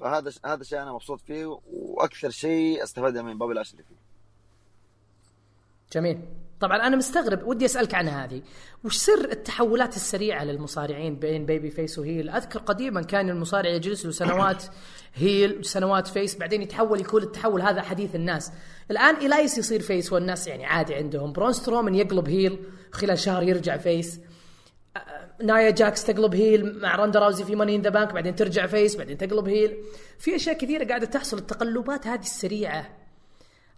[0.00, 4.09] فهذا هذا الشيء أنا مبسوط فيه وأكثر شيء استفاد من بابي لاشلي فيه
[5.92, 6.20] جميل.
[6.60, 8.42] طبعا أنا مستغرب ودي أسألك عن هذه.
[8.84, 14.12] وش سر التحولات السريعة للمصارعين بين babyface و heel أذكر قديما كان المصارع يجلس له
[14.12, 14.64] سنوات
[15.14, 18.52] heel وسنوات face بعدين يتحول يكون التحول هذا حديث الناس.
[18.90, 21.32] الآن إلايس يصير face والناس يعني عادي عندهم.
[21.32, 22.58] برون سترومن يقلب heel
[22.92, 24.20] خلال شهر يرجع face
[25.42, 28.96] نايا جاكس تقلب heel مع روندا راوزي في Money in the Bank بعدين ترجع face
[28.96, 29.76] بعدين تقلب heel
[30.18, 32.99] في أشياء كثيرة قاعدة تحصل التقلبات هذه السريعة.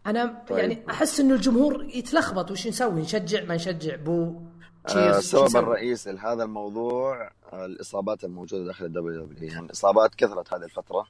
[0.06, 0.58] أنا طيب.
[0.58, 4.40] يعني أحس إنه الجمهور يتلخبط وش نسوي؟ نشجع ما نشجع بو
[4.88, 10.64] آه، السبب الرئيسي لهذا الموضوع آه، الإصابات الموجودة داخل الدبليو دبليو يعني الإصابات كثرت هذه
[10.64, 11.06] الفترة.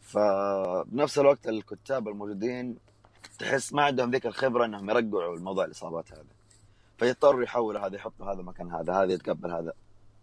[0.00, 2.76] فبنفس الوقت الكتاب الموجودين
[3.38, 6.24] تحس ما عندهم ذيك الخبرة إنهم يرجعوا الموضوع الإصابات هذا
[6.98, 9.72] فيضطروا يحولوا هذا يحطوا هذا مكان هذا هذا يتقبل هذا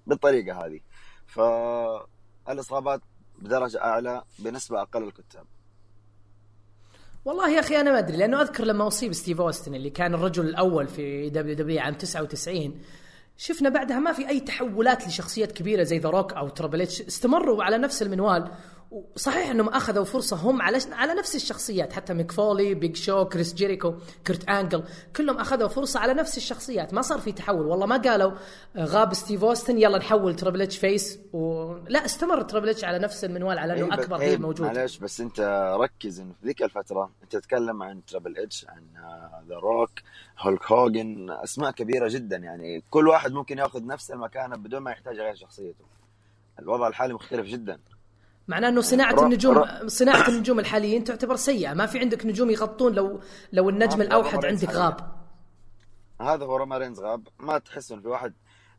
[0.08, 0.80] بالطريقة هذه.
[1.28, 3.02] فالإصابات
[3.40, 5.46] بدرجة أعلى بنسبة أقل الكتاب.
[7.26, 10.46] والله يا أخي أنا ما أدري لأنه أذكر لما أصيب ستيف أوستن اللي كان الرجل
[10.46, 12.82] الأول في دبليو دبليو عام 99
[13.38, 17.64] شفنا بعدها ما في أي تحولات لشخصيات كبيرة زي ذا روك أو ترابل اتش استمروا
[17.64, 18.52] على نفس المنوال
[19.16, 23.54] صحيح انهم اخذوا فرصة هم على على نفس الشخصيات حتى ميك فولي بيج شو كريس
[23.54, 23.94] جيريكو
[24.28, 24.84] كرت آنجل
[25.16, 27.66] كلهم أخذوا فرصة على نفس الشخصيات ما صار في تحول.
[27.66, 28.32] والله ما قالوا
[28.78, 31.74] غاب ستيف أوستن يلا نحول تربل إتش face و...
[31.88, 34.68] لا استمر تربل إتش على نفس المنوال على إنه إيه، أكبر إيه، heel موجود.
[34.68, 35.40] معلش بس أنت
[35.80, 38.84] ركز إنه في ذيك الفترة أنت تتكلم عن تربل إتش عن
[39.50, 39.92] ذا روك
[40.40, 45.16] هولك هوجن أسماء كبيرة جدا يعني كل واحد ممكن يأخذ نفس المكانة بدون ما يحتاج
[45.16, 45.86] يغير شخصيته.
[46.60, 47.80] الوضع الحالي مختلف جدا.
[48.50, 51.74] معناه إنه صناعة النجوم صناعة النجوم الحاليين تعتبر سيئة.
[51.74, 53.20] ما في عندك نجوم يغطون لو
[53.54, 55.20] لو النجم الأوحد رومان عندك غاب.
[56.22, 58.34] هذا هو رومان رينز غاب ما تحس انه في واحد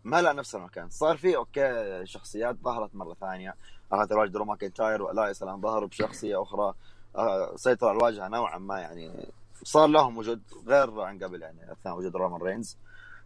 [0.05, 0.89] ما لقى نفس المكان.
[0.91, 3.55] صار في okay شخصيات ظهرت مرة ثانية.
[3.93, 6.75] اخذت الواجهه درو ماكنتاير وإلايس الان ظهروا بشخصية أخرى.
[7.17, 9.29] آه، سيطر على الواجهة نوعا ما يعني
[9.63, 12.77] صار لهم وجود غير عن قبل يعني أثناء وجود رومان رينز.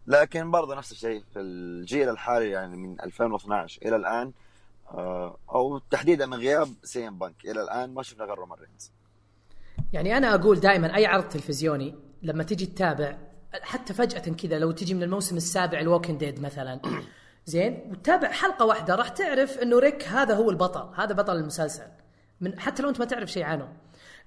[0.07, 4.44] لكن برضه نفس الشيء في الجيل الحالي يعني من 2012 إلى الآن آه،
[5.49, 7.45] أو تحديدا من غياب سي إم بانك.
[7.45, 8.91] إلى الآن ما شفنا غير رومان رينز
[9.93, 13.17] يعني أنا أقول دائما أي عرض تلفزيوني لما تجي تتابع
[13.61, 16.79] حتى فجأة كذا لو تجي من الموسم السابع ال Walking Dead مثلا.
[17.45, 21.87] زين وتتابع حلقة واحدة راح تعرف إنه ريك هذا هو البطل هذا بطل المسلسل.
[22.41, 23.73] من حتى لو أنت ما تعرف شيء عنه.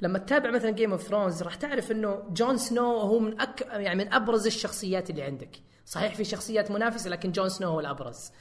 [0.00, 3.60] لما تتابع مثلا Game of Thrones راح تعرف إنه جون سنو هو من أك...
[3.60, 5.56] يعني من أبرز الشخصيات اللي عندك.
[5.84, 8.32] صحيح في شخصيات منافسة لكن جون سنو هو الأبرز.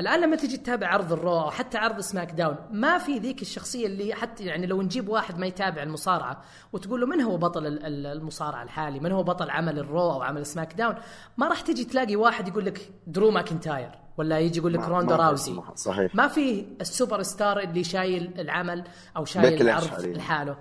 [0.00, 3.86] الآن لما تجي تتابع عرض الرو أو حتى عرض سماك داون ما في ذيك الشخصية
[3.86, 7.86] اللي حتى يعني لو نجيب واحد ما يتابع المصارعة وتقول له من هو بطل ال-
[7.86, 10.94] ال- المصارعة الحالي؟ من هو بطل عمل الرو أو عمل سماك داون؟
[11.36, 15.52] ما راح تجي تلاقي واحد يقول لك درو ماكنتاير ولا يجي يقول لك روندا راوزي.
[15.76, 16.14] صحيح.
[16.14, 18.84] ما في السوبر ستار اللي شايل العمل
[19.16, 19.84] أو شايل العرض.
[20.16, 20.56] لحاله.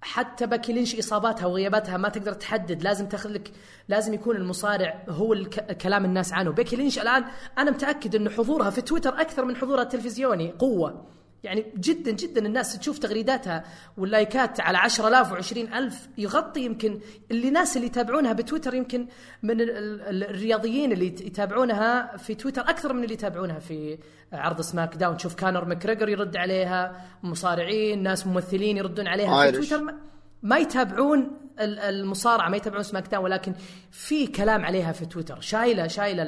[0.00, 2.82] حتى باكي لينش إصاباتها وغياباتها ما تقدر تحدد.
[2.82, 3.52] لازم تاخذ لك
[3.88, 5.36] لازم يكون المصارع هو.
[5.80, 6.50] كلام الناس عنه.
[6.50, 7.24] بيكي لينش الآن
[7.58, 10.50] أنا متأكد انه حضورها في تويتر أكثر من حضورها التلفزيوني.
[10.52, 11.17] قوة.
[11.44, 13.64] يعني جدا جدا الناس تشوف تغريداتها
[13.96, 19.06] واللايكات على 10000 و20000 يغطي يمكن اللي ناس اللي يتابعونها بتويتر يمكن
[19.42, 23.98] من ال- ال- الرياضيين اللي يتابعونها في تويتر أكثر من اللي يتابعونها في
[24.32, 25.16] عرض سماك داون.
[25.16, 29.56] تشوف كونر ماكريجر يرد عليها مصارعين ناس ممثلين يردون عليها في.
[29.56, 29.82] تويتر.
[29.82, 29.96] ما-
[30.42, 33.52] ما يتابعون ال- المصارعة ما يتابعون سماك داون ولكن
[33.90, 35.40] في كلام عليها في تويتر.
[35.40, 36.24] شايله شايلة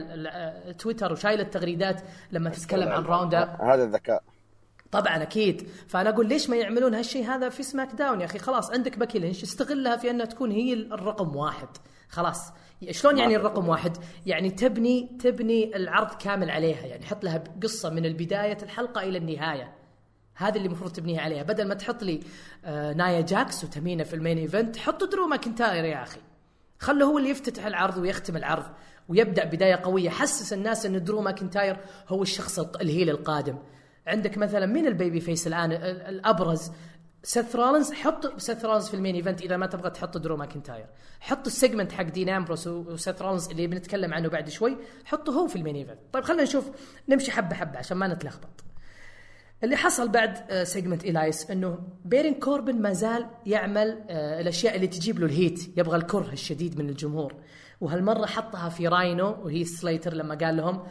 [0.78, 2.00] تويتر وشايلة التغريدات
[2.32, 3.56] لما تتكلم عن راوندا.
[3.62, 4.22] هذا الذكاء.
[4.92, 5.68] طبعا أكيد.
[5.88, 9.18] فأنا أقول ليش ما يعملون هالشيء هذا في سماك داون؟ يا أخي خلاص عندك بيكي
[9.18, 11.68] لينش استغلها في أنها تكون هي الرقم واحد.
[12.08, 12.52] خلاص.
[12.90, 16.86] شلون يعني الرقم واحد؟ يعني تبني تبني العرض كامل عليها.
[16.86, 19.74] يعني حط لها قصة من البداية الحلقة إلى النهاية.
[20.34, 21.42] هذا اللي المفروض تبنيها عليها.
[21.42, 22.20] بدل ما تحط لي
[22.64, 26.20] آه نايا جاكس وتمينه في ال main event حط درو ماكنتاير يا أخي.
[26.78, 28.64] خله هو اللي يفتتح العرض ويختم العرض
[29.08, 30.10] ويبدأ بداية قوية.
[30.10, 31.76] حسس الناس إن درو ماكنتاير
[32.08, 33.58] هو الشخص ال heel القادم.
[34.06, 36.70] عندك مثلا مين ال baby face الآن؟ ال- ال- الأبرز.
[37.22, 40.86] سيث رولنز حط سيث رولنز في ال main event إذا ما تبغى تحط درو ماكنتاير.
[41.20, 45.46] حط ال segment حق دين أمبروس وسيث رولنز اللي بنتكلم عنه بعد شوي حطه هو
[45.46, 45.98] في ال main event.
[46.12, 46.70] طيب خلينا نشوف.
[47.08, 48.64] نمشي حبة حبة عشان ما نتلخبط.
[49.64, 55.18] اللي حصل بعد segment إلايس إنه بيرن كوربن ما زال يعمل آه، الأشياء اللي تجيب
[55.18, 55.78] له ال heat.
[55.78, 57.34] يبغى الكره الشديد من الجمهور.
[57.80, 60.82] وهالمرة حطها في راينو وهيث سليتر لما قال لهم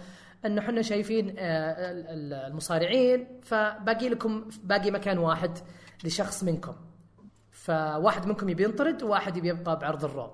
[0.45, 5.57] انه إحنا شايفين آه، ال- ال- المصارعين فباقي لكم باقي مكان واحد
[6.03, 6.73] لشخص منكم.
[7.51, 10.31] فواحد منكم يبي ينطرد وواحد يبي يبقى بعرض الرو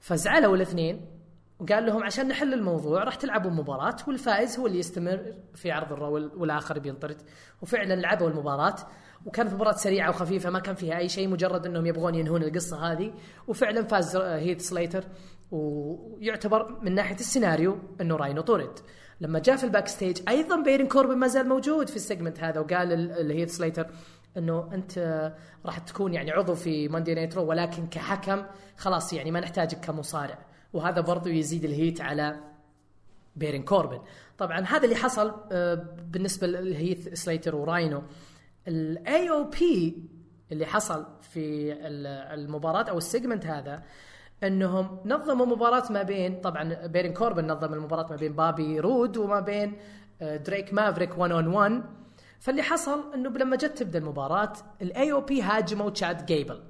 [0.00, 1.06] فزعلوا الاثنين
[1.58, 6.14] وقال لهم عشان نحل الموضوع راح تلعبوا مباراة والفائز هو اللي يستمر في عرض الرو
[6.14, 7.22] وال- والآخر بينطرد
[7.62, 8.74] وفعلا لعبوا المباراة
[9.26, 13.12] وكانت مباراة سريعة وخفيفة ما كان فيها أي شيء مجرد أنهم يبغون ينهون القصة هذه.
[13.48, 15.04] وفعلا فاز آه، هيث سليتر
[15.50, 18.78] ويعتبر من ناحية السيناريو أنه راينو طرد.
[19.24, 22.60] لما جاء في ال backstage أيضا بيرن كوربن ما زال موجود في ال segment هذا
[22.60, 23.86] وقال ال- لهيث سليتر
[24.36, 25.32] إنه أنت
[25.66, 28.42] راح تكون يعني عضو في ماندي نايترو ولكن كحكم
[28.76, 30.38] خلاص يعني ما نحتاجك كمصارع.
[30.72, 32.36] وهذا برضو يزيد ال heat على
[33.36, 34.00] بيرن كوربن.
[34.38, 35.74] طبعا هذا اللي حصل آه،
[36.10, 38.02] بالنسبة لهيث سليتر وراينو.
[38.68, 40.02] ال AOP
[40.52, 42.06] اللي حصل في ال-
[42.40, 43.82] المباراة أو ال segment هذا
[44.42, 49.40] انهم نظموا مباراة ما بين طبعا بيرن كوربن نظم المباراة ما بين بابي رود وما
[49.40, 49.76] بين
[50.22, 51.82] آه، دريك مافريك 1 on 1
[52.38, 56.60] فاللي حصل إنه لما جت تبدأ المباراة ال AOP هاجموا تشاد جيبل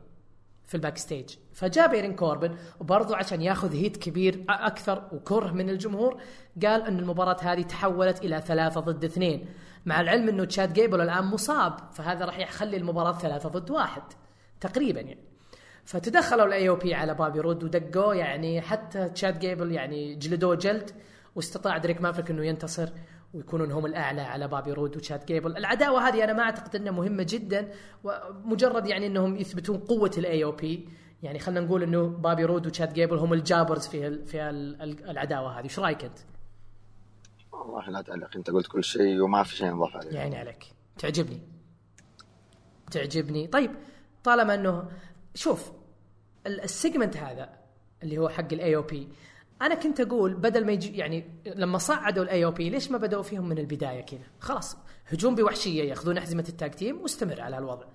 [0.67, 6.21] في ال backstage فجاء بيرن كوربن وبرضه عشان ياخذ heat كبير أكثر وكره من الجمهور
[6.63, 9.49] قال إن المباراة هذه تحولت إلى ثلاثة ضد اثنين.
[9.87, 14.03] مع العلم إنه تشاد جيبل الآن مصاب فهذا راح يخلي المباراة ثلاثة ضد واحد
[14.61, 15.34] تقريبا يعني.
[15.85, 20.91] فتدخلوا ال AOP على بابي رود ودقوه يعني حتى تشاد جيبل يعني جلدوه جلد
[21.35, 22.89] واستطاع دريك مافريك إنه ينتصر
[23.35, 27.27] ويكونون هم الأعلى على بابي رود وتشاد جيبل، العداوة هذه أنا ما أعتقد إنها مهمة
[27.29, 27.69] جدا
[28.05, 30.89] ومجرد يعني إنهم يثبتون قوة ال AOP
[31.23, 34.51] يعني خلينا نقول إنه بابي رود وتشاد جيبل هم ال jobbers في في
[35.11, 36.19] العداوة هذه، إيش رأيك أنت؟
[37.53, 38.37] والله لا تعلق.
[38.37, 40.11] أنت قلت كل شيء وما في شيء نضاف عليه.
[40.11, 40.65] يعني عليك.
[40.99, 41.41] تعجبني.
[42.91, 43.47] تعجبني.
[43.47, 43.71] طيب
[44.25, 44.89] طالما إنه
[45.35, 45.73] شوف
[46.47, 47.49] ال segment هذا
[48.03, 49.09] اللي هو حق ال AOP
[49.63, 53.49] أنا كنت أقول بدل ما يجي يعني لما صعدوا ال AOP ليش ما بدأوا فيهم
[53.49, 57.87] من البداية كذا؟ خلاص هجوم بوحشية ياخذون أحزمة ال tag team واستمر على هالوضع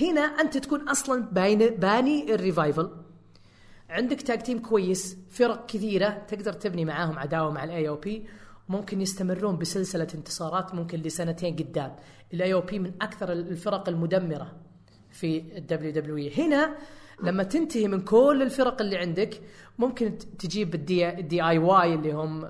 [0.00, 2.90] هنا أنت تكون أصلا باين باني ال Revival.
[3.88, 8.26] عندك tag team كويس فرق كثيرة تقدر تبني معاهم عداوة مع ال AOP
[8.68, 11.96] ممكن يستمرون بسلسلة انتصارات ممكن لسنتين قدام.
[12.34, 14.63] ال AOP من أكثر الفرق المدمرة.
[15.14, 16.76] في ال WW هنا
[17.22, 19.40] لما تنتهي من كل الفرق اللي عندك
[19.78, 22.46] ممكن تجيب ال D, ال DIY اللي هم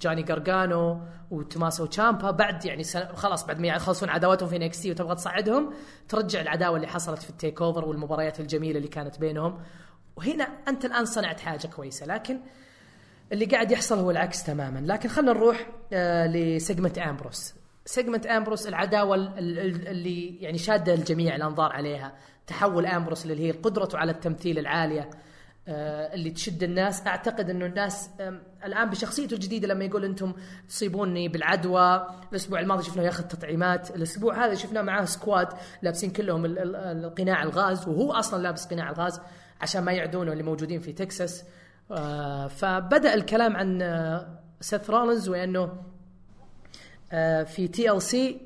[0.00, 5.72] جاني جارجانو وتوماسو تشامبا بعد يعني خلاص بعد ما يخلصون عداوتهم في NXT وتبغى تصعدهم
[6.08, 9.58] ترجع العداوة اللي حصلت في ال TakeOver والمباريات الجميلة اللي كانت بينهم.
[10.16, 12.40] وهنا أنت الآن صنعت حاجة كويسة لكن
[13.32, 14.78] اللي قاعد يحصل هو العكس تماما.
[14.78, 17.54] لكن خلينا نروح آه ل segment أمبروس.
[17.86, 22.12] segment آمبروس العداوة اللي يعني شادة الجميع الأنظار عليها.
[22.46, 25.10] تحول آمبروس اللي هي قدرته على التمثيل العالية
[25.68, 27.06] آه اللي تشد الناس.
[27.06, 28.10] أعتقد إنه الناس
[28.64, 30.32] الآن بشخصيته الجديدة لما يقول أنتم
[30.68, 32.06] تصيبوني بالعدوى.
[32.30, 33.96] الأسبوع الماضي شفناه ياخذ تطعيمات.
[33.96, 35.48] الأسبوع هذا شفناه معاه squad
[35.82, 39.20] لابسين كلهم القناع الغاز وهو أصلا لابس قناع الغاز
[39.60, 41.44] عشان ما يعدونه اللي موجودين في تكساس.
[41.90, 45.95] آه فبدأ الكلام عن آه سيث رولنز وإنه
[47.44, 48.40] في TLC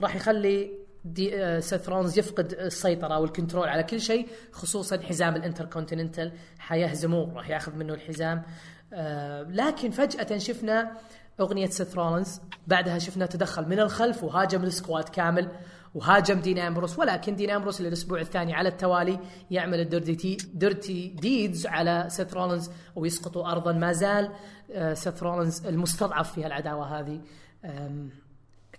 [0.00, 0.70] راح يخلي
[1.04, 6.32] دي آه سيث رولنز يفقد السيطرة وال control على كل شيء خصوصا حزام الانتركونتيننتال.
[6.58, 8.42] حيهزموه راح ياخذ منه الحزام.
[8.92, 10.92] آه لكن فجأة شفنا
[11.40, 15.48] أغنية سيث رولنز بعدها شفنا تدخل من الخلف وهاجم ال squad كامل
[15.94, 16.98] وهاجم دين أمبروس.
[16.98, 19.18] ولكن دين أمبروس للاسبوع الثاني على التوالي
[19.50, 23.72] يعمل ال Dirty Dirty Deeds على سيث رولنز ويسقطوا ارضا.
[23.72, 24.30] ما زال
[24.92, 27.20] سيث رولنز المستضعف في العداوه هذه.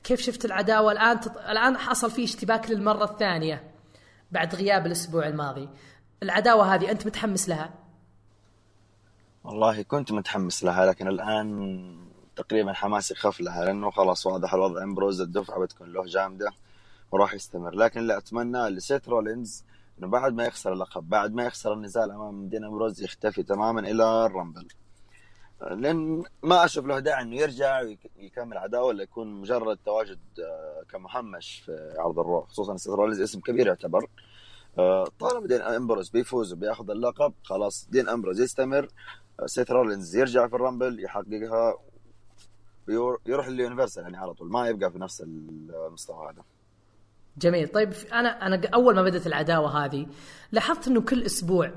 [0.04, 1.38] كيف شفت العداوة؟ الآن تط...
[1.38, 3.72] الآن حصل فيه اشتباك للمرة الثانية
[4.32, 5.70] بعد غياب الأسبوع الماضي.
[6.24, 7.74] العداوة هذه أنت متحمس لها؟
[9.44, 11.98] والله كنت متحمس لها لكن الآن
[12.36, 14.84] تقريبا حماسي خف لها لأنه خلاص واضح الوضع.
[14.84, 16.52] أمبروز الدفعة بتكون له جامدة
[17.12, 17.76] وراح يستمر.
[17.76, 19.63] لكن اللي اتمناه لسيت رولينز
[20.00, 24.26] إنه بعد ما يخسر اللقب بعد ما يخسر النزال أمام دين أمبروز يختفي تماما إلى
[24.25, 24.67] ال Rumble.
[25.62, 27.82] لأن ما أشوف له داعي إنه يرجع
[28.19, 30.19] ويكمل عداوة ولا يكون مجرد تواجد
[30.91, 34.08] كمهمش في عرض ال Raw خصوصا رولينز اسم كبير يعتبر.
[35.19, 38.88] طالما دين امبروز بيفوز وبياخذ اللقب خلاص دين امبروز يستمر.
[39.45, 41.78] سيت رولينز يرجع في ال Rumble يحققها
[43.26, 46.43] يروح لل Universal يعني على طول ما يبقى في نفس المستوى هذا.
[47.38, 47.67] جميل.
[47.67, 50.08] طيب أنا أنا أول ما بدأت العداوة هذه
[50.52, 51.71] لاحظت إنه كل أسبوع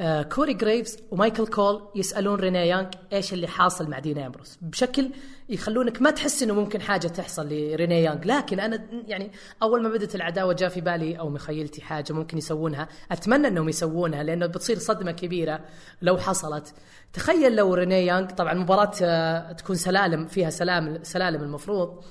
[0.00, 4.58] آه كوري جريفز ومايكل كول يسألون رينا يانج إيش اللي حاصل مع دين أمبروس.
[4.62, 5.10] بشكل
[5.48, 9.32] يخلونك ما تحس إنه ممكن حاجة تحصل لرينا يانج لكن أنا يعني
[9.62, 12.88] أول ما بدأت العداوة جاء في بالي أو مخيلتي حاجة ممكن يسوونها.
[13.12, 15.60] أتمنى إنهم يسوونها لأنه بتصير صدمة كبيرة
[16.02, 16.74] لو حصلت.
[17.12, 22.04] تخيل لو ريني يانج طبعا مباراة آه تكون سلالم فيها سلام سلالم المفروض.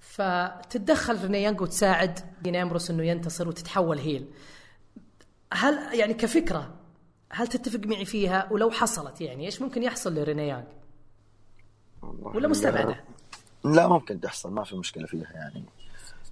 [0.00, 4.26] فتتدخل ريني يانج وتساعد دين أمبروس إنه ينتصر وتتحول heel.
[5.52, 6.83] هل يعني كفكرة
[7.30, 10.66] هل تتفق معي فيها؟ ولو حصلت يعني إيش ممكن يحصل لريني يانج
[12.02, 13.04] ولا مستبعدة؟
[13.64, 15.64] لا ممكن تحصل ما في مشكلة فيها يعني.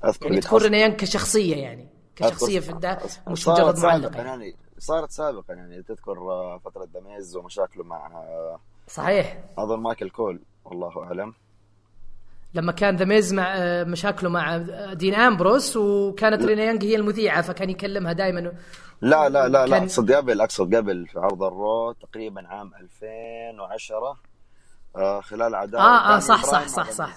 [0.05, 4.57] أذكر يعني تكون ريني يانج كشخصية يعني كشخصية في الدا مش مجرد معلقه يعني.
[4.79, 6.17] صارت سابقا يعني تذكر
[6.65, 8.11] فترة دميز ومشاكله مع
[8.89, 9.45] صحيح.
[9.59, 11.35] أظن مايكل كول والله أعلم.
[12.55, 13.55] لما كان ذا ميز مع
[13.85, 14.57] مشاكله مع
[14.93, 18.53] دين آمبروس وكانت رينا يانج هي المذيعة فكان يكلمها دائما
[19.01, 24.19] لا لا لا لا أقصد قبل أقصد قبل في عرض ال Raw تقريبا عام 2010
[24.97, 27.15] آه خلال عداوه آه آه صح صح صح صح.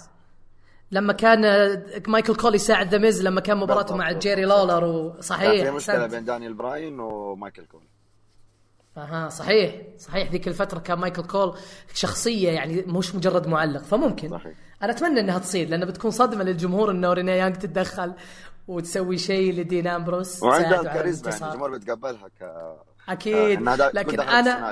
[0.92, 1.42] لما كان
[2.08, 6.08] مايكل كول يساعد ذا ميز لما كان مباراته مع جيري لولر وصحيح كان في مشكلة
[6.08, 7.84] بين دانيال براين ومايكل كول
[8.98, 10.32] أها صحيح صحيح.
[10.32, 11.58] ذيك الفترة كان مايكل كول
[11.94, 14.30] شخصية يعني مش مجرد معلق فممكن.
[14.30, 14.54] صحيح.
[14.84, 18.14] أنا أتمنى إنها تصير لأنه بتكون صدمة للجمهور إنه رينا يانج تتدخل
[18.68, 20.44] وتسوي شيء لدين أمبروس.
[20.44, 22.52] وعندها كاريزما يعني الجمهور بيتقبلها ك
[23.10, 23.68] أكيد.
[23.68, 24.72] آه لكن أنا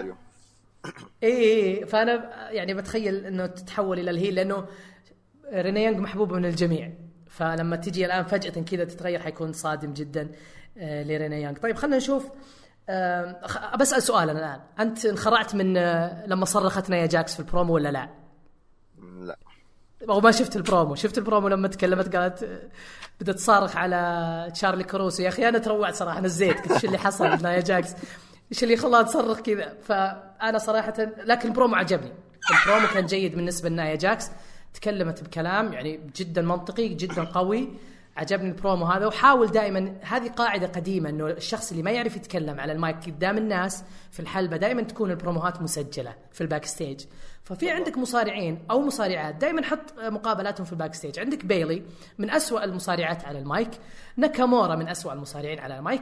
[1.23, 4.65] اي اي فأنا يعني بتخيل إنه تتحول إلى الهيل لأنه
[5.53, 6.91] رينا يانج محبوبه من الجميع.
[7.27, 10.31] فلما تجي الآن فجأة كذا تتغير حيكون صادم جدا
[10.77, 12.27] لرينا يانج طيب خلينا نشوف
[13.79, 14.61] بسأل سؤال أنا الآن.
[14.79, 15.73] أنت انخرعت من
[16.25, 18.09] لما صرخت نايا جاكس في البرومو ولا لا؟
[19.21, 19.37] لا.
[20.09, 20.95] أو ما شفت البرومو.
[20.95, 22.69] شفت البرومو لما تكلمت قالت
[23.21, 25.23] بدأت تصارخ على تشارلي كروسو.
[25.23, 27.93] يا أخي أنا تروعت صراحة نزيت قلت إيش اللي حصل؟ نايا جاكس
[28.51, 32.13] إيش اللي خلاها تصرخ كذا؟ فأنا صراحة لكن البرومو عجبني.
[32.51, 34.31] البرومو كان جيد بالنسبة لنايا جاكس.
[34.73, 37.77] تكلمت بكلام يعني جدا منطقي جدا قوي.
[38.17, 42.71] عجبني البرومو هذا وحاول دائما هذه قاعدة قديمة إنه الشخص اللي ما يعرف يتكلم على
[42.71, 47.05] المايك قدام الناس في الحلبة دائما تكون البروموهات مسجلة في ال backstage
[47.43, 51.83] ففي عندك مصارعين أو مصارعات دائما حط مقابلاتهم في ال backstage عندك بيلي
[52.17, 53.69] من أسوأ المصارعات على المايك
[54.17, 56.01] ناكامورا من أسوأ المصارعين على المايك.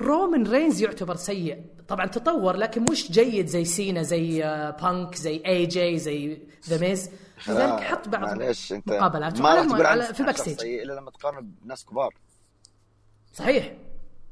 [0.00, 4.42] رومان رينز يعتبر سيء طبعا تطور لكن مش جيد زي سينا زي
[4.82, 6.38] بانك زي اي جي زي
[6.68, 7.10] ذا ميز
[7.48, 10.80] لذلك حط بعض معليش أنت مقابلات ما راح تقول على- في شخص stage.
[10.80, 12.14] إلا لما تقارنه بناس كبار
[13.34, 13.72] صحيح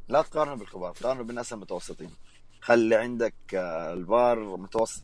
[0.08, 2.10] لا تقارنه بالكبار قارنه بالناس المتوسطين
[2.60, 5.02] خلي عندك آه، البار متوسط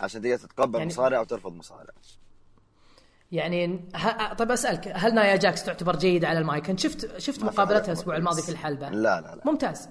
[0.00, 1.90] عشان تقدر تتقبل يعني- مصارع أو ترفض مصارع
[3.32, 4.32] يعني ه...
[4.32, 8.42] طيب أسألك هل نايا جاكس تعتبر جيدة على المايك؟ شفت شفت مقابلتها الأسبوع الماضي.
[8.42, 9.88] في الحلبة؟ لا لا لا ممتاز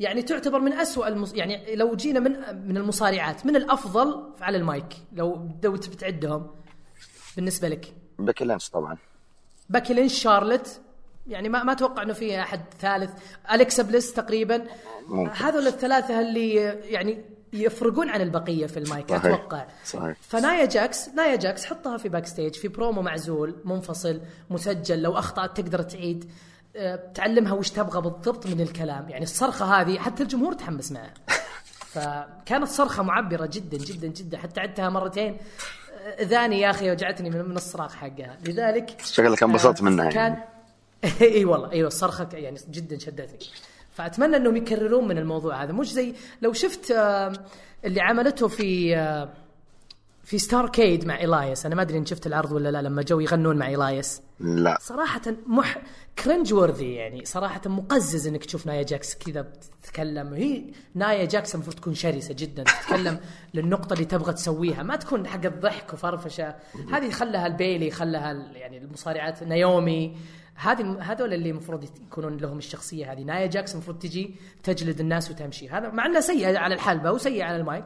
[0.00, 1.34] يعني تعتبر من أسوأ المص...
[1.34, 2.32] يعني لو جينا من
[2.68, 6.50] من المصارعات من الأفضل على المايك لو لو تبي تعدهم
[7.36, 7.94] بالنسبة لك
[8.44, 8.96] لينش طبعا
[9.68, 10.80] باكي لينش شارلت
[11.26, 13.10] يعني ما ما أتوقع إنه في أحد ثالث
[13.52, 14.66] أليكسا بليس تقريبا.
[15.32, 19.24] هذول الثلاثة اللي يعني يفرقون عن البقية في المايك صحيح.
[19.24, 20.16] أتوقع صحيح.
[20.20, 24.20] فنايا جاكس نايا جاكس حطها في backstage في برومو معزول منفصل
[24.50, 26.30] مسجل لو أخطأت تقدر تعيد
[27.14, 29.08] تعلمها وش تبغى بالضبط من الكلام.
[29.08, 31.14] يعني الصرخة هذه حتى الجمهور تحمس معها
[31.94, 34.38] فكانت صرخة معبرة جدا جدا جدا.
[34.38, 35.36] حتى عدتها مرتين.
[36.18, 38.38] اذاني يا أخي وجعتني من من الصراخ حقها.
[38.44, 40.44] لذلك شكلك انبسطت آه، منها كان يعني.
[41.36, 43.38] إي والله أيوه الصرخة يعني جدا شدتني.
[43.94, 45.72] فأتمنى أنهم يكررون من الموضوع هذا.
[45.72, 47.32] مش زي لو شفت آه،
[47.84, 49.28] اللي عملته في آه،
[50.28, 53.56] في Starrcade مع الايس أنا ما أدري إن شفت العرض ولا لا لما جو يغنون
[53.56, 54.78] مع الايس لا.
[54.80, 55.78] صراحة مح
[56.24, 57.24] cringe worthy يعني.
[57.24, 60.34] صراحة مقزز إنك تشوف نايا جاكس كذا بتتكلم.
[60.34, 60.64] هي
[60.94, 62.62] نايا جاكس المفروض تكون شرسة جدا.
[62.62, 63.20] تتكلم
[63.54, 64.82] للنقطة اللي تبغى تسويها.
[64.82, 66.54] ما تكون حق الضحك وفرفشة.
[66.92, 69.42] هذه خلها لبيلي خلها يعني المصارعات.
[69.42, 70.16] نايومي.
[70.54, 73.20] هذه هذول اللي المفروض يكونون لهم الشخصية هذه.
[73.20, 75.68] نايا جاكس المفروض تجي تجلد الناس وتمشي.
[75.68, 77.84] هذا مع انها سيئة على الحلبة وسيئة على المايك.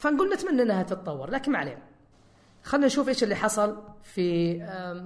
[0.00, 1.82] فنقول نتمنى إنها تتطور لكن ما علينا.
[2.62, 4.58] خلينا نشوف إيش اللي حصل في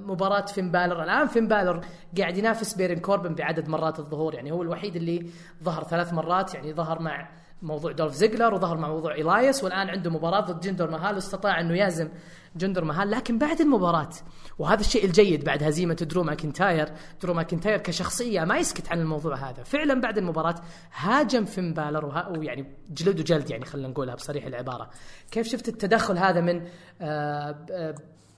[0.06, 1.02] مباراة فين بالر.
[1.02, 1.80] الآن فين بالر
[2.18, 5.30] قاعد ينافس بارون كوربن بعدد مرات الظهور يعني هو الوحيد اللي
[5.62, 7.28] ظهر ثلاث مرات يعني ظهر مع
[7.62, 11.74] موضوع دولف زيجلر وظهر مع موضوع إلايس والآن عنده مباراة ضد جندر مهال واستطاع إنه
[11.74, 12.08] يهزم
[12.56, 14.10] جندر مهال لكن بعد المباراة
[14.58, 16.88] وهذا الشيء الجيد بعد هزيمة درو ماكنتاير
[17.22, 19.62] درو ماكنتاير كشخصية ما يسكت عن الموضوع هذا.
[19.62, 20.54] فعلا بعد المباراة
[20.94, 24.90] هاجم فين بالر ويعني جلد وجلد يعني خلينا نقولها بصريح العبارة.
[25.30, 26.62] كيف شفت التدخل هذا من
[27.00, 27.94] آه، آه،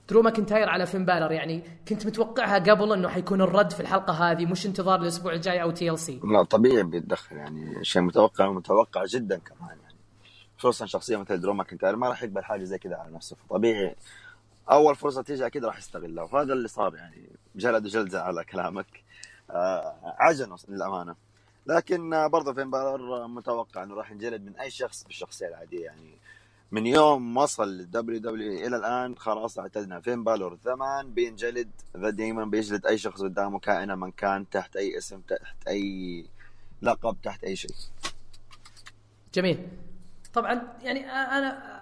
[0.09, 4.45] درو ماكنتاير على فين بالر؟ يعني كنت متوقعها قبل إنه حيكون الرد في الحلقة هذه
[4.45, 9.86] مش انتظار الأسبوع الجاي أو TLC؟ لا طبيعي بيتدخل يعني شيء متوقع ومتوقع جدا كمان.
[10.57, 13.35] خصوصا شخصية مثل درو ماكنتاير ما راح يقبل حاجة زي كذا على نفسه.
[13.35, 13.95] فطبيعي
[14.71, 19.03] أول فرصة تيجي أكيد راح يستغلها وهذا اللي صار يعني جلد وجلده على كلامك.
[19.49, 21.15] آه عجنه للأمانة.
[21.67, 25.85] لكن برضه فين بالر متوقع إنه راح ينجلد من أي شخص بالشخصية العادية.
[25.85, 26.17] يعني
[26.71, 29.99] من يوم وصل لل WW إلى الآن خلاص اعتدنا.
[29.99, 34.97] فين بالور زمان بينجلد ذا دايما بيجلد أي شخص قدامه كائنا من كان تحت أي
[34.97, 36.25] اسم تحت أي
[36.81, 37.75] لقب تحت أي شيء.
[39.33, 39.67] جميل.
[40.37, 41.81] طبعا يعني أنا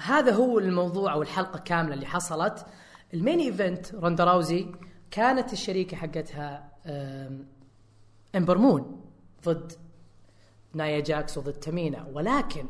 [0.00, 2.66] هذا هو الموضوع أو الحلقة كاملة اللي حصلت.
[3.14, 4.66] ال main event روندا راوزي
[5.10, 6.70] كانت الشريكة حقتها
[8.36, 9.04] إمبر مون
[9.44, 9.72] ضد
[10.74, 12.06] نايا جاكس وضد تامينا.
[12.12, 12.66] ولكن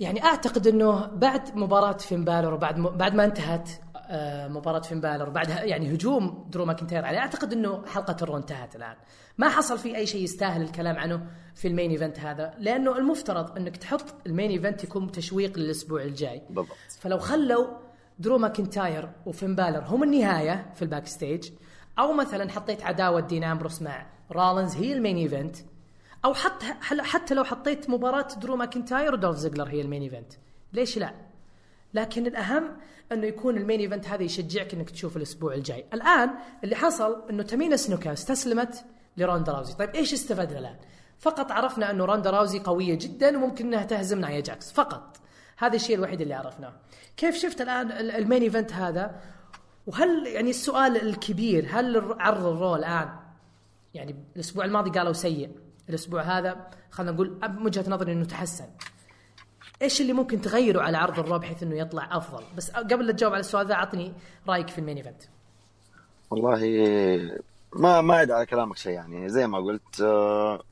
[0.00, 3.70] يعني أعتقد إنه بعد مباراة فين بالور وبعد بعد ما انتهت
[4.08, 7.18] آه، مباراة فين بالور بعد يعني هجوم درو ماكنتاير عليه.
[7.18, 8.96] أعتقد إنه حلقة الرو انتهت الآن.
[9.38, 13.56] ما حصل في أي شيء يستاهل الكلام عنه في ال main event هذا لأنه المفترض
[13.56, 16.42] إنك تحط ال main event يكون تشويق للأسبوع الجاي.
[16.50, 16.76] بالضبط.
[17.00, 17.66] فلو خلوا
[18.18, 21.50] درو ماكنتاير وفين بالر هم النهاية في ال backstage
[21.98, 25.56] أو مثلا حطيت عداوة دين أمبروس مع رولنز هي ال main event
[26.24, 30.32] أو حتى حتى لو حطيت مباراة درو ماكنتاير ودولف زيجلر هي ال main event.
[30.72, 31.14] ليش لا؟
[31.94, 32.76] لكن الأهم
[33.12, 35.84] أنه يكون ال main event هذا يشجعك إنك تشوف الأسبوع الجاي.
[35.94, 36.30] الآن
[36.64, 38.84] اللي حصل أنه تامينا سنوكا استسلمت
[39.16, 39.74] لروندا راوزي.
[39.74, 40.76] طيب إيش استفدنا الآن؟
[41.18, 44.72] فقط عرفنا أنه روندا راوزي قوية جدا وممكن إنها تهزم نايا جاكس.
[44.72, 45.16] فقط.
[45.58, 46.72] هذا الشيء الوحيد اللي عرفناه.
[47.16, 49.20] كيف شفت الآن ال- ال main event هذا؟
[49.86, 53.08] وهل يعني السؤال الكبير هل عرض الرو الآن؟
[53.94, 55.50] يعني الأسبوع الماضي قالوا سيء.
[55.88, 58.66] الأسبوع هذا خلينا نقول من وجهة نظري إنه تحسن.
[59.82, 63.32] إيش اللي ممكن تغيره على عرض الرو بحيث إنه يطلع أفضل؟ بس قبل لا تجاوب
[63.32, 64.12] على السؤال ذا أعطني
[64.48, 65.22] رأيك في المين إيفنت.
[66.30, 66.60] والله
[67.72, 69.28] ما ما عاد على كلامك شيء يعني.
[69.28, 70.62] زي ما قلت آه،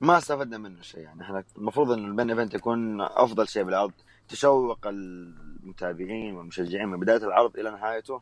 [0.00, 1.22] ما استفدنا منه شيء يعني.
[1.22, 3.92] إحنا المفروض إن ال main event يكون أفضل شيء بالعرض.
[4.28, 8.20] تشوق المتابعين والمشجعين من بداية العرض إلى نهايته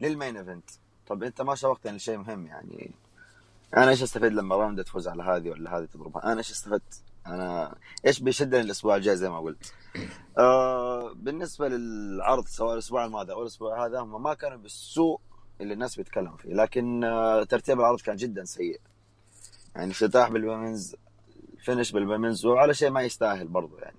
[0.00, 0.70] لل main event.
[1.06, 2.90] طب أنت ما شوقتني لشيء مهم يعني.
[3.76, 7.74] أنا إيش استفيد لما روندا تفوز على هذه ولا هذه تضربها؟ أنا إيش استفدت؟ أنا
[8.06, 9.74] إيش بيشدني الأسبوع الجاي زي ما قلت.
[10.38, 15.20] آه بالنسبة للعرض سواء الأسبوع الماضي أو الأسبوع هذا هم ما كانوا بالسوء
[15.60, 18.80] اللي الناس بيتكلموا فيه لكن آه ترتيب العرض كان جدا سيء.
[19.76, 20.96] يعني افتتاح بالومنز
[21.64, 23.96] فينش بالومنز وعلى شيء ما يستاهل برضو يعني.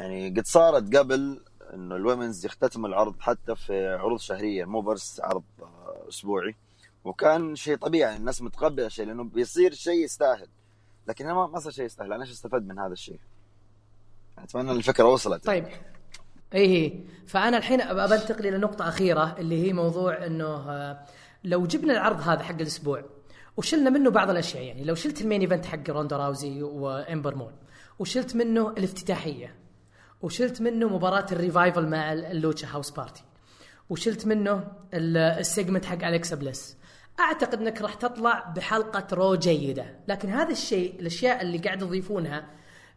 [0.00, 1.40] يعني قد صارت قبل
[1.74, 6.56] إنه الومنز يختتم العرض حتى في عروض شهرية مو بس عرض آه، أسبوعي.
[7.04, 10.48] وكان شيء طبيعي الناس متقبلة الشيء لأنه بيصير شيء يستاهل.
[11.10, 12.12] لكن ما ما صار شيء يستاهل.
[12.12, 13.20] أنا إيش استفدت من هذا الشيء؟
[14.38, 15.46] أتمنى الفكرة وصلت.
[15.46, 15.66] طيب.
[16.54, 21.06] إيه فأنا الحين بنتقل إلى نقطة أخيرة اللي هي موضوع إنه آه،
[21.44, 23.04] لو جبنا العرض هذا حق الأسبوع
[23.56, 27.52] وشلنا منه بعض الأشياء يعني لو شلت ال main event حق روندا راوزي وإمبر مون
[27.98, 29.54] وشلت منه الافتتاحية
[30.22, 33.22] وشلت منه مباراة الريفايفل مع اللوتشا هاوس بارتي
[33.90, 36.76] وشلت منه ال segment حق أليكسا بليس
[37.20, 39.94] أعتقد إنك راح تطلع بحلقة رو جيدة.
[40.08, 42.46] لكن هذا الشيء الأشياء اللي قاعد يضيفونها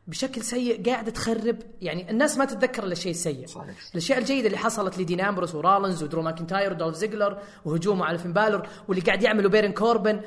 [0.07, 1.57] بشكل سيء قاعدة تخرب.
[1.81, 3.75] يعني الناس ما تتذكر إلا الشيء السيء صحيح.
[3.91, 8.67] الأشياء الجيدة اللي حصلت لدين امبروس ورولنز ودرو ماكنتاير ودولف زيجلر وهجومه على فين بالور
[8.87, 10.21] واللي قاعد يعمله بارون كوربن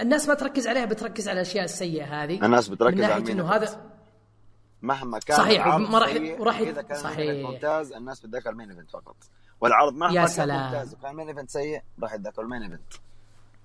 [0.00, 2.44] الناس ما تركز عليها بتركز على الأشياء السيئة هذه.
[2.44, 3.80] الناس بتركز على إنه هذا
[4.82, 7.50] مهما كان صحيح ما راح راح إذا كان صحيح.
[7.50, 9.16] ممتاز الناس بتذكر ال main event فقط.
[9.60, 10.48] والعرض مهما يا سلام.
[10.48, 12.92] كان ممتاز وكان ال main event سيء راح يتذكر ال main event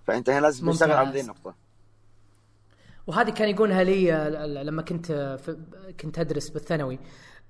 [0.09, 1.55] فأنت هنا لازم تشتغل على هذه النقطة.
[3.07, 4.11] وهذه كان يقولها لي
[4.63, 5.37] لما كنت
[5.99, 6.99] كنت أدرس بالثانوي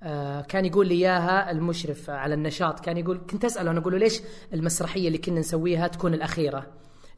[0.02, 2.80] آه، كان يقول لي إياها المشرف على النشاط.
[2.80, 4.20] كان يقول كنت أسأله أنا أقول له ليش
[4.52, 6.66] المسرحية اللي كنا نسويها تكون الأخيرة؟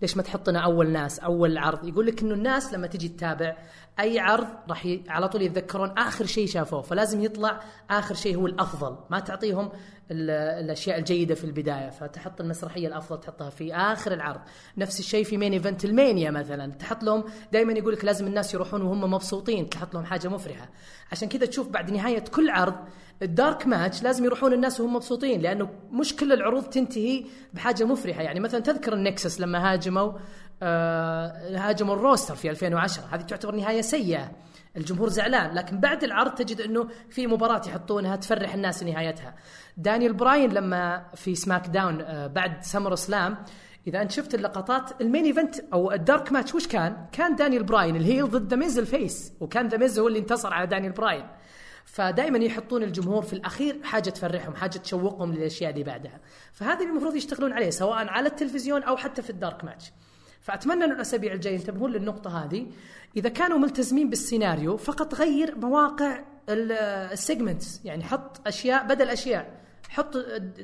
[0.03, 3.57] ليش ما تحطنا أول ناس أول عرض؟ يقول لك إنه الناس لما تجي تتابع
[4.01, 5.03] أي عرض راح ي...
[5.09, 8.97] على طول يتذكرون آخر شيء شافوه فلازم يطلع آخر شيء هو الأفضل.
[9.11, 9.71] ما تعطيهم
[10.11, 10.31] ال...
[10.65, 14.41] الأشياء الجيدة في البداية فتحط المسرحية الأفضل تحطها في آخر العرض.
[14.79, 18.83] نفس الشيء في main event المانيا مثلا تحط لهم دائما يقول لك لازم الناس يروحون
[18.83, 20.69] وهم مبسوطين تحط لهم حاجة مفرحة.
[21.13, 22.75] عشان كذا تشوف بعد نهاية كل عرض
[23.23, 27.25] ال dark match لازم يروحون الناس وهم مبسوطين لأنه مش كل العروض تنتهي
[27.55, 28.23] بحاجة مفرحة.
[28.23, 30.13] يعني مثلا تذكر النكسس لما هاجموا
[31.57, 34.31] هاجموا ال roster في 2010 هذه تعتبر نهاية سيئة.
[34.77, 39.35] الجمهور زعلان لكن بعد العرض تجد إنه في مباراة يحطونها تفرح الناس نهايتها.
[39.77, 43.37] دانيال براين لما في سماك داون آه بعد سمر سلام
[43.87, 47.63] إذا أنت شفت اللقطات ال main event أو ال dark match وش كان؟ كان دانيال
[47.63, 50.67] براين ال heel ضد ذا ميز ال face وكان ذا ميز هو اللي انتصر على
[50.67, 51.27] دانيال براين.
[51.85, 56.21] فدائما يحطون الجمهور في الأخير حاجة تفرحهم حاجة تشوقهم للأشياء اللي بعدها.
[56.53, 59.93] فهذا اللي المفروض يشتغلون عليه سواء على التلفزيون أو حتى في ال dark match.
[60.43, 62.67] فأتمنى أن الاسابيع الجايه ينتبهون للنقطة هذه.
[63.17, 69.61] إذا كانوا ملتزمين بالسيناريو فقط غير مواقع ال segments يعني حط أشياء بدل أشياء.
[69.89, 70.17] حط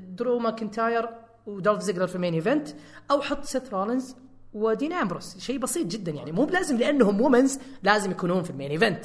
[0.09, 1.09] درو ماكنتاير
[1.47, 2.69] ودولف زيجلر في ال main event
[3.11, 4.17] أو حط سيث رولينز
[4.55, 5.39] ودين أمبروس.
[5.39, 6.33] شيء بسيط جدا يعني.
[6.33, 9.05] مو بلازم لأنهم women's لازم يكونون في ال main event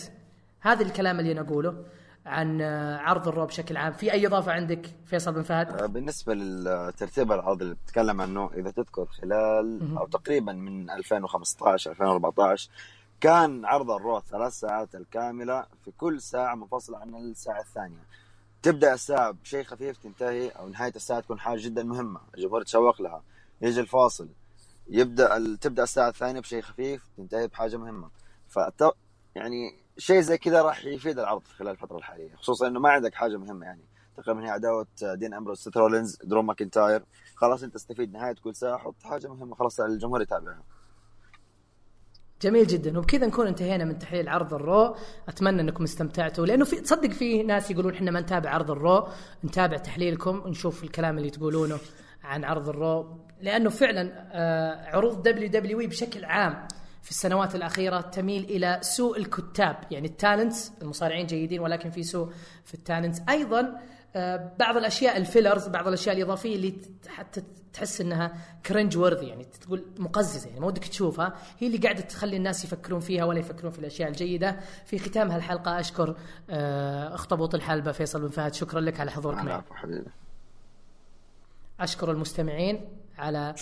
[0.59, 1.85] هذا الكلام اللي نقوله
[2.25, 2.61] عن
[3.01, 3.93] عرض الرو بشكل عام.
[3.93, 8.71] في أي إضافة عندك فيصل بن فهد؟ آه، بالنسبة لترتيب العرض اللي بتتكلم عنه إذا
[8.71, 12.69] تذكر خلال أو تقريبا من 2015 2014
[13.21, 18.03] كان عرض الرو ثلاث ساعات الكاملة في كل ساعة منفصلة عن الساعة الثانية.
[18.61, 23.23] تبدأ الساعة بشيء خفيف تنتهي أو نهاية الساعة تكون حاجة جدا مهمة الجمهور يتشوق لها
[23.61, 24.27] يجي الفاصل.
[24.89, 25.57] يبدأ ال...
[25.59, 28.09] تبدأ الساعة الثانية بشيء خفيف تنتهي بحاجة مهمة.
[28.49, 28.59] ف
[29.35, 33.37] يعني شيء زي كذا راح يفيد العرض خلال الفترة الحالية خصوصا إنه ما عندك حاجة
[33.37, 33.81] مهمة يعني.
[34.17, 37.03] تقريبا هي عداوة دين أمبروس سيث رولينز رولينز درو ماكنتاير.
[37.35, 40.63] خلاص أنت تستفيد نهاية كل ساعة حط حاجة مهمة خلاص الجمهور يتابعها.
[42.41, 42.97] جميل جدا.
[42.99, 44.95] وبكذا نكون انتهينا من تحليل عرض الرو.
[45.27, 49.07] أتمنى أنكم استمتعتوا لأنه في تصدق في ناس يقولون إحنا ما نتابع عرض الرو.
[49.45, 51.77] نتابع تحليلكم ونشوف الكلام اللي تقولونه
[52.23, 53.17] عن عرض الرو.
[53.41, 56.67] لأنه فعلا آه، عروض WWE بشكل عام
[57.03, 62.31] في السنوات الأخيرة تميل إلى سوء الكتابة يعني ال talents المصارعين جيدين ولكن في سوء
[62.65, 63.21] في ال talents.
[63.29, 63.81] أيضا
[64.15, 66.73] آه، بعض الأشياء ال fillers بعض الأشياء الإضافية اللي
[67.07, 67.43] حتى
[67.73, 68.33] تحس إنها
[68.65, 72.99] cringe worthy يعني تقول مقززة يعني ما ودك تشوفها هي اللي قاعدة تخلي الناس يفكرون
[72.99, 74.59] فيها ولا يفكرون في الأشياء الجيدة.
[74.85, 76.15] في ختام هالحلقة أشكر
[76.49, 79.61] آه، أخطبوط الحلبة فيصل بن فهد شكرا لك على حضورك معي.
[81.79, 82.87] أشكر المستمعين
[83.17, 83.55] على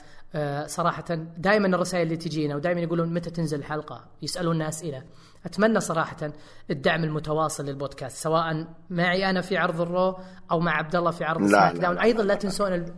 [0.65, 1.05] صراحة
[1.37, 5.03] دائما الرسائل اللي تجينا ودائما يقولون متى تنزل الحلقة يسألوننا أسئلة
[5.45, 6.31] أتمنى صراحة
[6.69, 10.19] الدعم المتواصل للبودكاست سواء معي أنا في عرض ال Raw
[10.51, 12.01] أو مع عبد الله في عرض SmackDown لا.
[12.01, 12.93] أيضا لا تنسون ال...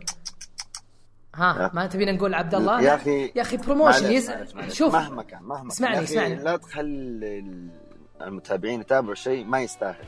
[1.34, 4.32] ها ما تبينا نقول عبد الله يا أخي يا أخي promotion يز...
[4.72, 5.68] شوف مهما كان مهما.
[5.68, 6.34] اسمعني، اسمعني.
[6.34, 7.44] لا تخلي
[8.20, 10.04] المتابعين يتابعوا شيء ما يستاهل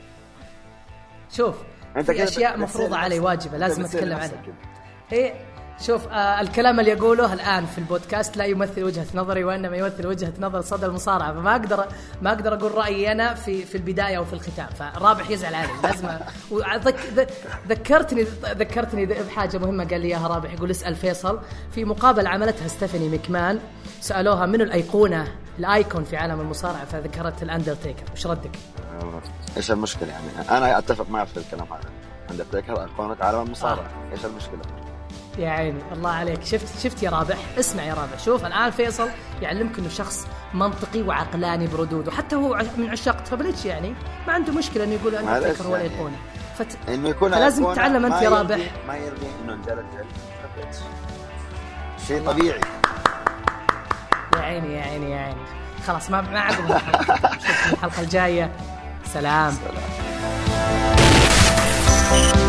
[1.31, 1.57] شوف
[1.97, 3.21] أنت في أشياء مفروضة علي.
[3.21, 4.43] واجبة لازم أتكلم عنها.
[5.13, 10.07] إيه شوف آه الكلام اللي يقوله الآن في البودكاست لا يمثل وجهة نظري وإنما يمثل
[10.07, 11.87] وجهة نظر صدى المصارعة فما أقدر
[12.23, 16.09] ما أقدر أقول رأيي أنا في في البداية أو في الختام فرابح يزعل علي لازم
[17.69, 21.41] ذكرتني ذكرتني بحاجة مهمة قال لي اياها رابح يقول اسأل فيصل.
[21.75, 23.61] في مقابله عملتها ستيفاني مكمان
[24.01, 28.05] سألوها منو الأيقونة الأيكون في عالم المصارعة فذكرت الأندرتيكر.
[28.13, 28.51] وش ردك؟
[29.57, 31.91] إيش المشكلة يعني؟ أنا أتفق معك في الكلام هذا.
[32.31, 33.91] اندرتيكر أيقونة عالم المصارعة.
[34.13, 34.86] إيش المشكلة؟
[35.39, 36.45] يا عيني الله عليك.
[36.45, 38.19] شفت شفت يا رابح؟ اسمع يا رابح.
[38.25, 39.09] شوف الآن فيصل
[39.43, 42.13] يعلمك إنه شخص منطقي وعقلاني بردوده.
[42.13, 43.95] حتى هو من عشاق Triple H يعني.
[44.27, 45.87] ما عنده مشكلة إنه يقول معلش اندرتيكر هو يعني.
[45.87, 46.17] الايقونه
[46.59, 46.79] فت...
[46.89, 48.59] إنه يكون فلازم تتعلم ما يا رابح.
[48.89, 49.87] ما يرضي إنه جلد
[52.07, 52.61] شيء طبيعي.
[54.37, 55.41] يا عيني يا عيني يا عيني.
[55.87, 56.71] خلاص ما ما عقب
[57.73, 58.53] الحلقة الجاية.
[59.13, 59.55] سلام.
[62.11, 62.46] سلام.